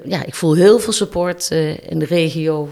ja, 0.04 0.24
ik 0.24 0.34
voel 0.34 0.54
heel 0.54 0.78
veel 0.78 0.92
support 0.92 1.50
in 1.82 1.98
de 1.98 2.04
regio. 2.04 2.68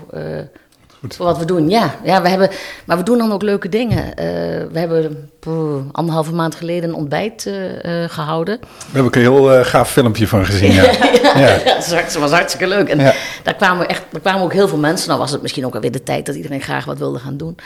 Goed. 1.05 1.17
Voor 1.17 1.27
wat 1.27 1.39
we 1.39 1.45
doen, 1.45 1.69
ja. 1.69 1.95
ja 2.05 2.23
we 2.23 2.29
hebben, 2.29 2.51
maar 2.85 2.97
we 2.97 3.03
doen 3.03 3.19
dan 3.19 3.33
ook 3.33 3.43
leuke 3.43 3.69
dingen. 3.69 4.05
Uh, 4.05 4.15
we 4.73 4.79
hebben 4.79 5.31
poeh, 5.41 5.83
anderhalve 5.93 6.33
maand 6.33 6.55
geleden 6.55 6.89
een 6.89 6.95
ontbijt 6.95 7.47
uh, 7.47 7.55
uh, 7.83 8.09
gehouden. 8.09 8.61
Daar 8.61 9.03
heb 9.03 9.05
ik 9.05 9.15
een 9.15 9.21
heel 9.21 9.65
gaaf 9.65 9.91
filmpje 9.91 10.29
van 10.29 10.47
gezien. 10.47 10.73
Ja, 10.73 10.83
ja. 11.23 11.39
ja. 11.39 11.75
dat 12.03 12.15
was 12.15 12.31
hartstikke 12.31 12.67
leuk. 12.67 12.89
En 12.89 12.99
daar, 13.43 13.55
kwamen 13.55 13.89
echt, 13.89 14.03
daar 14.11 14.21
kwamen 14.21 14.43
ook 14.43 14.53
heel 14.53 14.69
veel 14.69 14.79
mensen. 14.79 15.09
Nou 15.09 15.21
was 15.21 15.31
het 15.31 15.43
misschien 15.43 15.67
ook 15.67 15.75
alweer 15.75 15.93
de 15.93 16.03
tijd 16.03 16.27
dat 16.27 16.35
iedereen 16.35 16.63
graag 16.63 16.85
wat 16.85 16.99
wilde 16.99 17.19
gaan 17.19 17.37
doen. 17.37 17.57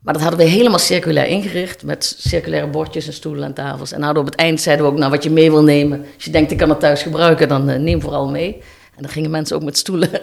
Maar 0.00 0.14
dat 0.14 0.22
hadden 0.22 0.40
we 0.40 0.46
helemaal 0.46 0.78
circulair 0.78 1.26
ingericht. 1.26 1.84
Met 1.84 2.14
circulaire 2.18 2.66
bordjes 2.66 3.06
en 3.06 3.12
stoelen 3.12 3.44
en 3.44 3.54
tafels. 3.54 3.92
En 3.92 4.02
hadden 4.02 4.22
op 4.22 4.28
het 4.28 4.38
eind 4.38 4.60
zeiden 4.60 4.86
we 4.86 4.92
ook, 4.92 4.98
nou 4.98 5.10
wat 5.10 5.22
je 5.22 5.30
mee 5.30 5.50
wil 5.50 5.62
nemen. 5.62 6.04
Als 6.14 6.24
je 6.24 6.30
denkt 6.30 6.50
ik 6.50 6.58
kan 6.58 6.68
het 6.68 6.80
thuis 6.80 7.02
gebruiken, 7.02 7.48
dan 7.48 7.82
neem 7.82 8.00
vooral 8.00 8.28
mee. 8.28 8.62
En 8.96 9.02
dan 9.02 9.10
gingen 9.10 9.30
mensen 9.30 9.56
ook 9.56 9.62
met 9.62 9.78
stoelen 9.78 10.10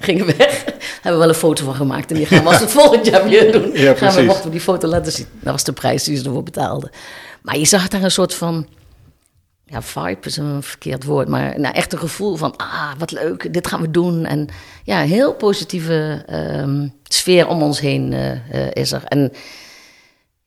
gingen 0.00 0.26
weg. 0.26 0.64
Hebben 0.94 1.12
we 1.12 1.18
wel 1.18 1.28
een 1.28 1.34
foto 1.34 1.64
van 1.64 1.74
gemaakt. 1.74 2.10
En 2.10 2.16
die 2.16 2.26
gaan 2.26 2.42
we 2.42 2.48
als 2.48 2.60
het 2.60 2.70
volgend 2.80 3.06
jaar 3.06 3.28
weer 3.28 3.52
doen. 3.52 3.70
Ja, 3.72 3.94
gaan 3.94 4.14
we, 4.14 4.22
mochten 4.22 4.44
we 4.44 4.50
die 4.50 4.60
foto 4.60 4.88
laten 4.88 5.12
zien. 5.12 5.26
Dat 5.40 5.52
was 5.52 5.64
de 5.64 5.72
prijs 5.72 6.04
die 6.04 6.16
ze 6.16 6.24
ervoor 6.24 6.42
betaalden. 6.42 6.90
Maar 7.42 7.58
je 7.58 7.64
zag 7.64 7.88
daar 7.88 8.02
een 8.02 8.10
soort 8.10 8.34
van... 8.34 8.66
Ja, 9.66 9.82
vibe 9.82 10.26
is 10.26 10.36
een 10.36 10.62
verkeerd 10.62 11.04
woord. 11.04 11.28
Maar 11.28 11.60
nou, 11.60 11.74
echt 11.74 11.92
een 11.92 11.98
gevoel 11.98 12.36
van... 12.36 12.56
Ah, 12.56 12.90
wat 12.98 13.10
leuk, 13.10 13.52
dit 13.52 13.66
gaan 13.66 13.80
we 13.80 13.90
doen. 13.90 14.24
En 14.24 14.48
ja, 14.84 15.02
een 15.02 15.08
heel 15.08 15.34
positieve 15.34 16.24
um, 16.60 16.92
sfeer 17.02 17.48
om 17.48 17.62
ons 17.62 17.80
heen 17.80 18.12
uh, 18.12 18.30
uh, 18.30 18.70
is 18.72 18.92
er. 18.92 19.04
En 19.04 19.32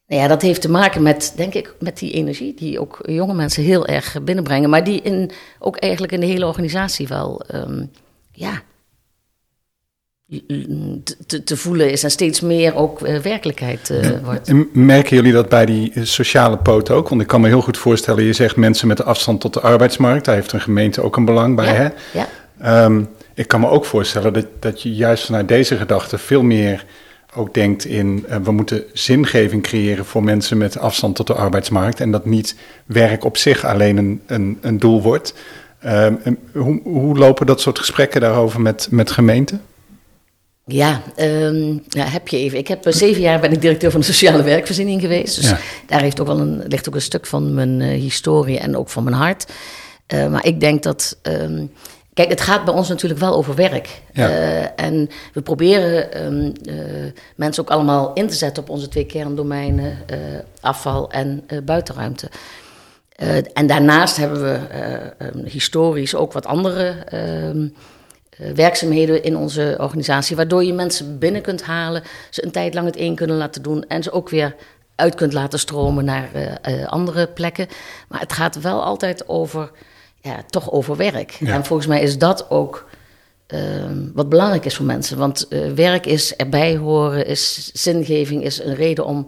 nou 0.07 0.21
ja, 0.21 0.27
dat 0.27 0.41
heeft 0.41 0.61
te 0.61 0.69
maken 0.69 1.01
met, 1.01 1.33
denk 1.35 1.53
ik, 1.53 1.73
met 1.79 1.97
die 1.97 2.11
energie 2.11 2.53
die 2.53 2.79
ook 2.79 2.99
jonge 3.05 3.33
mensen 3.33 3.63
heel 3.63 3.85
erg 3.85 4.23
binnenbrengen. 4.23 4.69
Maar 4.69 4.83
die 4.83 5.01
in, 5.01 5.31
ook 5.59 5.77
eigenlijk 5.77 6.13
in 6.13 6.19
de 6.19 6.25
hele 6.25 6.45
organisatie 6.45 7.07
wel, 7.07 7.41
um, 7.53 7.91
ja, 8.31 8.61
te, 11.27 11.43
te, 11.43 11.57
voelen 11.57 11.91
is 11.91 12.03
en 12.03 12.11
steeds 12.11 12.41
meer 12.41 12.75
ook 12.75 13.01
uh, 13.01 13.17
werkelijkheid 13.17 13.89
uh, 13.89 14.09
wordt. 14.23 14.47
En 14.47 14.69
merken 14.73 15.15
jullie 15.15 15.31
dat 15.31 15.49
bij 15.49 15.65
die 15.65 15.91
sociale 16.05 16.57
poot 16.57 16.89
ook? 16.89 17.09
Want 17.09 17.21
ik 17.21 17.27
kan 17.27 17.41
me 17.41 17.47
heel 17.47 17.61
goed 17.61 17.77
voorstellen, 17.77 18.23
je 18.23 18.33
zegt 18.33 18.55
mensen 18.55 18.87
met 18.87 18.97
de 18.97 19.03
afstand 19.03 19.41
tot 19.41 19.53
de 19.53 19.61
arbeidsmarkt, 19.61 20.25
daar 20.25 20.35
heeft 20.35 20.51
een 20.51 20.61
gemeente 20.61 21.01
ook 21.01 21.15
een 21.15 21.25
belang 21.25 21.55
bij, 21.55 21.65
ja, 21.65 21.73
hè? 21.73 21.89
Ja. 22.13 22.85
Um, 22.85 23.09
ik 23.33 23.47
kan 23.47 23.59
me 23.59 23.69
ook 23.69 23.85
voorstellen 23.85 24.33
dat, 24.33 24.45
dat 24.59 24.81
je 24.81 24.93
juist 24.93 25.25
vanuit 25.25 25.47
deze 25.47 25.77
gedachte 25.77 26.17
veel 26.17 26.43
meer 26.43 26.85
ook 27.37 27.53
denkt 27.53 27.85
in 27.85 28.25
uh, 28.29 28.35
we 28.35 28.51
moeten 28.51 28.83
zingeving 28.93 29.63
creëren 29.63 30.05
voor 30.05 30.23
mensen 30.23 30.57
met 30.57 30.77
afstand 30.77 31.15
tot 31.15 31.27
de 31.27 31.33
arbeidsmarkt 31.33 31.99
en 31.99 32.11
dat 32.11 32.25
niet 32.25 32.55
werk 32.85 33.23
op 33.23 33.37
zich 33.37 33.65
alleen 33.65 33.97
een, 33.97 34.21
een, 34.25 34.57
een 34.61 34.79
doel 34.79 35.01
wordt. 35.01 35.33
Uh, 35.85 36.07
hoe, 36.53 36.79
hoe, 36.83 37.17
lopen 37.17 37.45
dat 37.45 37.61
soort 37.61 37.79
gesprekken 37.79 38.21
daarover 38.21 38.61
met, 38.61 38.87
met 38.91 39.11
gemeenten? 39.11 39.61
Ja, 40.65 41.01
um, 41.19 41.83
ja, 41.89 42.05
heb 42.05 42.27
je 42.27 42.37
even. 42.37 42.57
Ik 42.57 42.67
heb 42.67 42.85
zeven 42.87 43.21
jaar 43.21 43.39
ben 43.39 43.51
ik 43.51 43.61
directeur 43.61 43.91
van 43.91 43.99
de 43.99 44.05
sociale 44.05 44.43
werkvoorziening 44.43 45.01
geweest. 45.01 45.35
Dus 45.35 45.49
ja. 45.49 45.59
daar 45.85 46.01
heeft 46.01 46.19
ook 46.19 46.27
wel 46.27 46.39
een, 46.39 46.63
ligt 46.67 46.87
ook 46.87 46.95
een 46.95 47.01
stuk 47.01 47.25
van 47.25 47.53
mijn 47.53 47.79
uh, 47.79 47.87
historie 47.87 48.59
en 48.59 48.77
ook 48.77 48.89
van 48.89 49.03
mijn 49.03 49.15
hart. 49.15 49.45
Uh, 50.13 50.27
maar 50.27 50.45
ik 50.45 50.59
denk 50.59 50.83
dat 50.83 51.17
um, 51.23 51.71
Kijk, 52.17 52.29
het 52.29 52.41
gaat 52.41 52.65
bij 52.65 52.73
ons 52.73 52.89
natuurlijk 52.89 53.19
wel 53.19 53.35
over 53.35 53.55
werk. 53.55 54.01
Ja. 54.13 54.29
Uh, 54.29 54.65
en 54.75 55.09
we 55.33 55.41
proberen 55.41 56.25
um, 56.25 56.53
uh, 56.63 56.75
mensen 57.35 57.63
ook 57.63 57.69
allemaal 57.69 58.13
in 58.13 58.27
te 58.27 58.35
zetten 58.35 58.63
op 58.63 58.69
onze 58.69 58.87
twee 58.87 59.05
kerndomeinen: 59.05 59.97
uh, 60.11 60.17
afval 60.61 61.11
en 61.11 61.47
buitenruimte. 61.63 62.29
en 63.53 63.67
daarnaast 63.67 64.17
hebben 64.17 64.41
we 64.41 64.59
um, 65.17 65.45
historisch 65.45 66.15
ook 66.15 66.33
wat 66.33 66.45
andere 66.45 66.87
ehm, 66.87 67.67
werkzaamheden 68.55 69.23
in 69.23 69.37
onze 69.37 69.75
organisatie, 69.79 70.35
waardoor 70.35 70.63
je 70.63 70.73
mensen 70.73 71.19
binnen 71.19 71.41
kunt 71.41 71.63
halen, 71.63 72.03
ze 72.29 72.45
een 72.45 72.51
tijd 72.51 72.73
lang 72.73 72.85
het 72.85 72.99
een 72.99 73.15
kunnen 73.15 73.37
laten 73.37 73.61
doen 73.61 73.85
en 73.87 74.03
ze 74.03 74.11
ook 74.11 74.29
weer 74.29 74.55
uit 74.95 75.15
kunt 75.15 75.33
laten 75.33 75.59
stromen 75.59 76.05
naar 76.05 76.29
andere 76.87 77.27
plekken. 77.27 77.67
Maar 78.07 78.19
het 78.19 78.33
gaat 78.33 78.61
wel 78.61 78.83
altijd 78.83 79.27
over 79.27 79.71
ja, 80.27 80.43
toch 80.49 80.71
over 80.71 80.95
werk. 80.95 81.31
Ja. 81.31 81.53
En 81.53 81.65
volgens 81.65 81.87
mij 81.87 82.01
is 82.01 82.17
dat 82.17 82.49
ook 82.49 82.89
uh, 83.47 83.59
wat 84.13 84.29
belangrijk 84.29 84.65
is 84.65 84.75
voor 84.75 84.85
mensen. 84.85 85.17
Want 85.17 85.45
uh, 85.49 85.71
werk 85.71 86.05
is 86.05 86.35
erbij 86.35 86.77
horen, 86.77 87.25
is 87.25 87.71
zingeving, 87.73 88.43
is 88.43 88.63
een 88.63 88.75
reden 88.75 89.05
om 89.05 89.27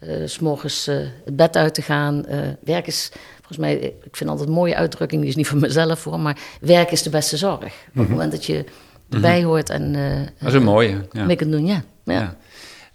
uh, 0.00 0.26
s 0.26 0.38
morgens 0.38 0.86
het 1.24 1.36
bed 1.36 1.56
uit 1.56 1.74
te 1.74 1.82
gaan. 1.82 2.24
werk 2.64 2.86
is, 2.86 3.10
volgens 3.36 3.58
mij, 3.58 3.74
ik 4.02 4.16
vind 4.16 4.30
altijd 4.30 4.48
een 4.48 4.54
mooie 4.54 4.76
uitdrukking, 4.76 5.20
die 5.20 5.30
is 5.30 5.36
niet 5.36 5.48
van 5.48 5.60
mezelf 5.60 5.98
voor, 5.98 6.20
maar 6.20 6.38
werk 6.60 6.90
is 6.90 7.02
de 7.02 7.10
beste 7.10 7.36
zorg. 7.36 7.60
Mm 7.60 7.68
-hmm. 7.68 7.70
Op 7.70 7.94
het 7.94 8.02
mhm. 8.02 8.10
moment 8.10 8.32
dat 8.32 8.44
je 8.44 8.64
erbij 9.10 9.36
mm 9.36 9.40
-hmm. 9.40 9.48
hoort 9.48 9.70
en. 9.70 9.92
dat 10.38 10.48
is 10.48 10.54
een 10.54 10.62
mooie. 10.62 11.06
Ja. 11.12 11.24
Mee 11.24 11.36
kunt 11.36 11.52
doen, 11.52 11.66
ja. 11.66 11.82
ja. 12.04 12.36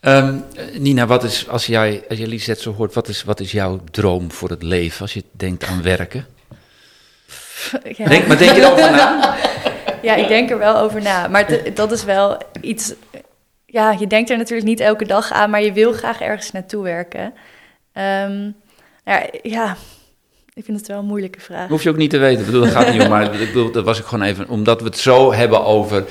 ja. 0.01 0.27
Um, 0.27 0.43
Nina, 0.77 1.05
wat 1.05 1.23
is, 1.23 1.47
als 1.47 1.65
jij, 1.65 2.03
als 2.09 2.17
je 2.17 2.27
Lisette 2.27 2.61
zo 2.61 2.73
hoort, 2.73 2.93
wat 2.93 3.07
is, 3.07 3.23
wat 3.23 3.39
is 3.39 3.51
jouw 3.51 3.79
droom 3.91 4.31
voor 4.31 4.49
het 4.49 4.63
leven 4.63 5.01
als 5.01 5.13
je 5.13 5.23
denkt 5.31 5.63
aan 5.63 5.81
werken? 5.81 6.25
Ja. 7.97 8.07
Denk, 8.07 8.27
maar 8.27 8.37
denk 8.37 8.55
je 8.55 8.61
erover 8.61 8.91
na? 8.91 9.35
Ja, 10.01 10.15
ik 10.15 10.27
denk 10.27 10.49
er 10.49 10.57
wel 10.57 10.77
over 10.77 11.01
na. 11.01 11.27
Maar 11.27 11.45
te, 11.45 11.71
dat 11.73 11.91
is 11.91 12.03
wel 12.03 12.37
iets... 12.61 12.93
Ja, 13.65 13.95
je 13.99 14.07
denkt 14.07 14.29
er 14.29 14.37
natuurlijk 14.37 14.67
niet 14.67 14.79
elke 14.79 15.05
dag 15.05 15.31
aan, 15.31 15.49
maar 15.49 15.61
je 15.61 15.73
wil 15.73 15.93
graag 15.93 16.21
ergens 16.21 16.51
naartoe 16.51 16.83
werken. 16.83 17.33
Um, 17.93 18.55
ja, 19.05 19.25
ja, 19.41 19.77
ik 20.53 20.65
vind 20.65 20.77
het 20.77 20.87
wel 20.87 20.99
een 20.99 21.05
moeilijke 21.05 21.39
vraag. 21.39 21.69
Hoef 21.69 21.83
je 21.83 21.89
ook 21.89 21.97
niet 21.97 22.09
te 22.09 22.17
weten. 22.17 22.39
Ik 22.39 22.45
bedoel, 22.45 22.61
dat 22.61 22.71
gaat 22.71 22.91
niet 22.91 23.01
om. 23.01 23.09
Maar 23.09 23.33
ik 23.33 23.47
bedoel, 23.47 23.71
dat 23.71 23.85
was 23.85 23.99
ik 23.99 24.05
gewoon 24.05 24.25
even... 24.25 24.49
Omdat 24.49 24.79
we 24.79 24.87
het 24.87 24.97
zo 24.97 25.33
hebben 25.33 25.63
over 25.63 26.03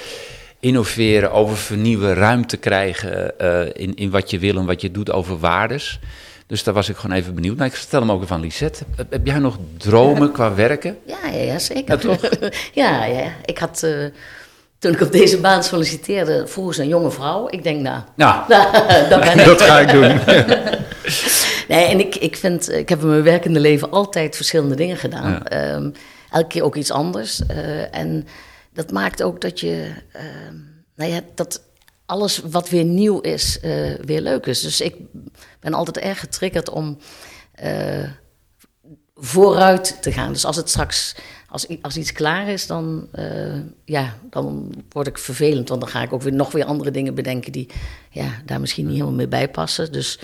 innoveren, 0.60 1.32
over 1.32 1.56
vernieuwen, 1.56 2.14
ruimte 2.14 2.56
krijgen 2.56 3.32
uh, 3.40 3.60
in, 3.72 3.94
in 3.94 4.10
wat 4.10 4.30
je 4.30 4.38
wil 4.38 4.56
en 4.56 4.66
wat 4.66 4.80
je 4.80 4.90
doet, 4.90 5.12
over 5.12 5.38
waardes. 5.38 5.98
Dus 6.46 6.64
daar 6.64 6.74
was 6.74 6.88
ik 6.88 6.96
gewoon 6.96 7.16
even 7.16 7.34
benieuwd 7.34 7.56
naar. 7.56 7.66
Ik 7.66 7.74
stel 7.74 8.00
hem 8.00 8.10
ook 8.10 8.22
even 8.22 8.34
aan 8.34 8.40
Lisette. 8.40 8.84
Heb 9.10 9.26
jij 9.26 9.38
nog 9.38 9.58
dromen 9.76 10.32
qua 10.32 10.54
werken? 10.54 10.98
Ja, 11.06 11.26
ja, 11.32 11.42
ja 11.42 11.58
zeker. 11.58 11.94
Ja, 11.94 12.00
toch? 12.00 12.30
ja, 12.72 13.04
ja, 13.04 13.32
ik 13.44 13.58
had... 13.58 13.82
Uh, 13.84 14.06
toen 14.78 14.92
ik 14.92 15.00
op 15.00 15.12
deze 15.12 15.40
baan 15.40 15.64
solliciteerde, 15.64 16.46
vroeg 16.46 16.74
ze 16.74 16.82
een 16.82 16.88
jonge 16.88 17.10
vrouw. 17.10 17.48
Ik 17.50 17.62
denk, 17.62 17.80
nou, 17.80 18.02
ja. 18.16 18.44
dat, 19.08 19.24
ik. 19.34 19.44
dat 19.44 19.62
ga 19.62 19.80
ik 19.80 19.90
doen. 19.90 20.20
nee, 21.68 21.84
en 21.84 22.00
ik, 22.00 22.14
ik 22.14 22.36
vind, 22.36 22.72
ik 22.72 22.88
heb 22.88 23.00
in 23.00 23.08
mijn 23.08 23.22
werkende 23.22 23.60
leven 23.60 23.90
altijd 23.90 24.36
verschillende 24.36 24.74
dingen 24.74 24.96
gedaan. 24.96 25.42
Um, 25.52 25.92
elke 26.30 26.46
keer 26.46 26.62
ook 26.62 26.76
iets 26.76 26.90
anders. 26.90 27.40
Uh, 27.50 27.94
en 27.94 28.26
dat 28.72 28.90
maakt 28.90 29.22
ook 29.22 29.40
dat 29.40 29.60
je, 29.60 29.92
uh, 30.16 30.22
nou 30.96 31.10
ja, 31.10 31.20
dat 31.34 31.62
alles 32.06 32.40
wat 32.50 32.68
weer 32.68 32.84
nieuw 32.84 33.20
is, 33.20 33.58
uh, 33.64 33.94
weer 34.04 34.20
leuk 34.20 34.46
is. 34.46 34.60
Dus 34.60 34.80
ik 34.80 34.94
ben 35.66 35.74
altijd 35.74 35.98
erg 35.98 36.20
getriggerd 36.20 36.70
om 36.70 36.98
uh, 37.64 38.08
vooruit 39.14 40.02
te 40.02 40.12
gaan. 40.12 40.32
Dus 40.32 40.44
als 40.44 40.56
het 40.56 40.68
straks 40.68 41.16
als, 41.48 41.66
als 41.82 41.96
iets 41.96 42.12
klaar 42.12 42.48
is, 42.48 42.66
dan, 42.66 43.08
uh, 43.18 43.54
ja, 43.84 44.14
dan 44.30 44.74
word 44.88 45.06
ik 45.06 45.18
vervelend. 45.18 45.68
Want 45.68 45.80
dan 45.80 45.90
ga 45.90 46.02
ik 46.02 46.12
ook 46.12 46.22
weer 46.22 46.32
nog 46.32 46.52
weer 46.52 46.64
andere 46.64 46.90
dingen 46.90 47.14
bedenken 47.14 47.52
die 47.52 47.68
ja, 48.10 48.28
daar 48.44 48.60
misschien 48.60 48.84
niet 48.84 48.94
helemaal 48.94 49.14
mee 49.14 49.28
bij 49.28 49.48
passen. 49.48 49.92
Dus, 49.92 50.18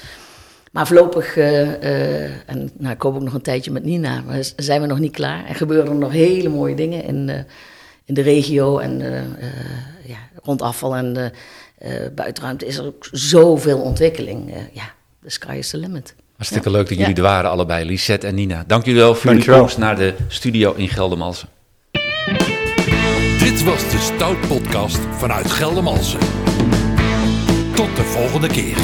maar 0.72 0.86
voorlopig, 0.86 1.36
uh, 1.36 2.50
en 2.50 2.70
nou, 2.78 2.94
ik 2.94 3.02
hoop 3.02 3.14
ook 3.14 3.22
nog 3.22 3.34
een 3.34 3.42
tijdje 3.42 3.70
met 3.70 3.84
Nina, 3.84 4.20
maar 4.20 4.50
zijn 4.56 4.80
we 4.80 4.86
nog 4.86 4.98
niet 4.98 5.12
klaar. 5.12 5.48
Er 5.48 5.54
gebeuren 5.54 5.98
nog 5.98 6.12
hele 6.12 6.48
mooie 6.48 6.74
dingen 6.74 7.04
in, 7.04 7.46
in 8.04 8.14
de 8.14 8.22
regio 8.22 8.78
en 8.78 8.98
ja, 10.04 10.18
rond 10.42 10.62
afval 10.62 10.96
en 10.96 11.32
buitenruimte 12.14 12.66
is 12.66 12.76
er 12.76 12.86
ook 12.86 13.08
zoveel 13.10 13.78
ontwikkeling. 13.78 14.54
ja, 14.72 14.94
the 15.22 15.30
sky 15.30 15.58
is 15.58 15.70
the 15.70 15.78
limit. 15.78 16.14
Hartstikke 16.36 16.70
leuk 16.70 16.88
dat 16.88 16.98
jullie 16.98 17.14
er 17.14 17.22
waren, 17.22 17.50
allebei, 17.50 17.84
Lisette 17.84 18.26
en 18.26 18.34
Nina. 18.34 18.64
Dank 18.66 18.84
jullie 18.84 19.00
wel 19.00 19.14
voor 19.14 19.30
jullie 19.30 19.50
komst 19.50 19.78
naar 19.78 19.96
de 19.96 20.14
studio 20.28 20.72
in 20.72 20.88
Geldermalsen. 20.88 21.48
Dit 23.38 23.64
was 23.64 23.90
de 23.90 23.98
Stout 23.98 24.40
Podcast 24.48 24.98
vanuit 25.10 25.50
Geldermalsen. 25.50 26.18
Tot 27.74 27.96
de 27.96 28.02
volgende 28.02 28.48
keer. 28.48 28.76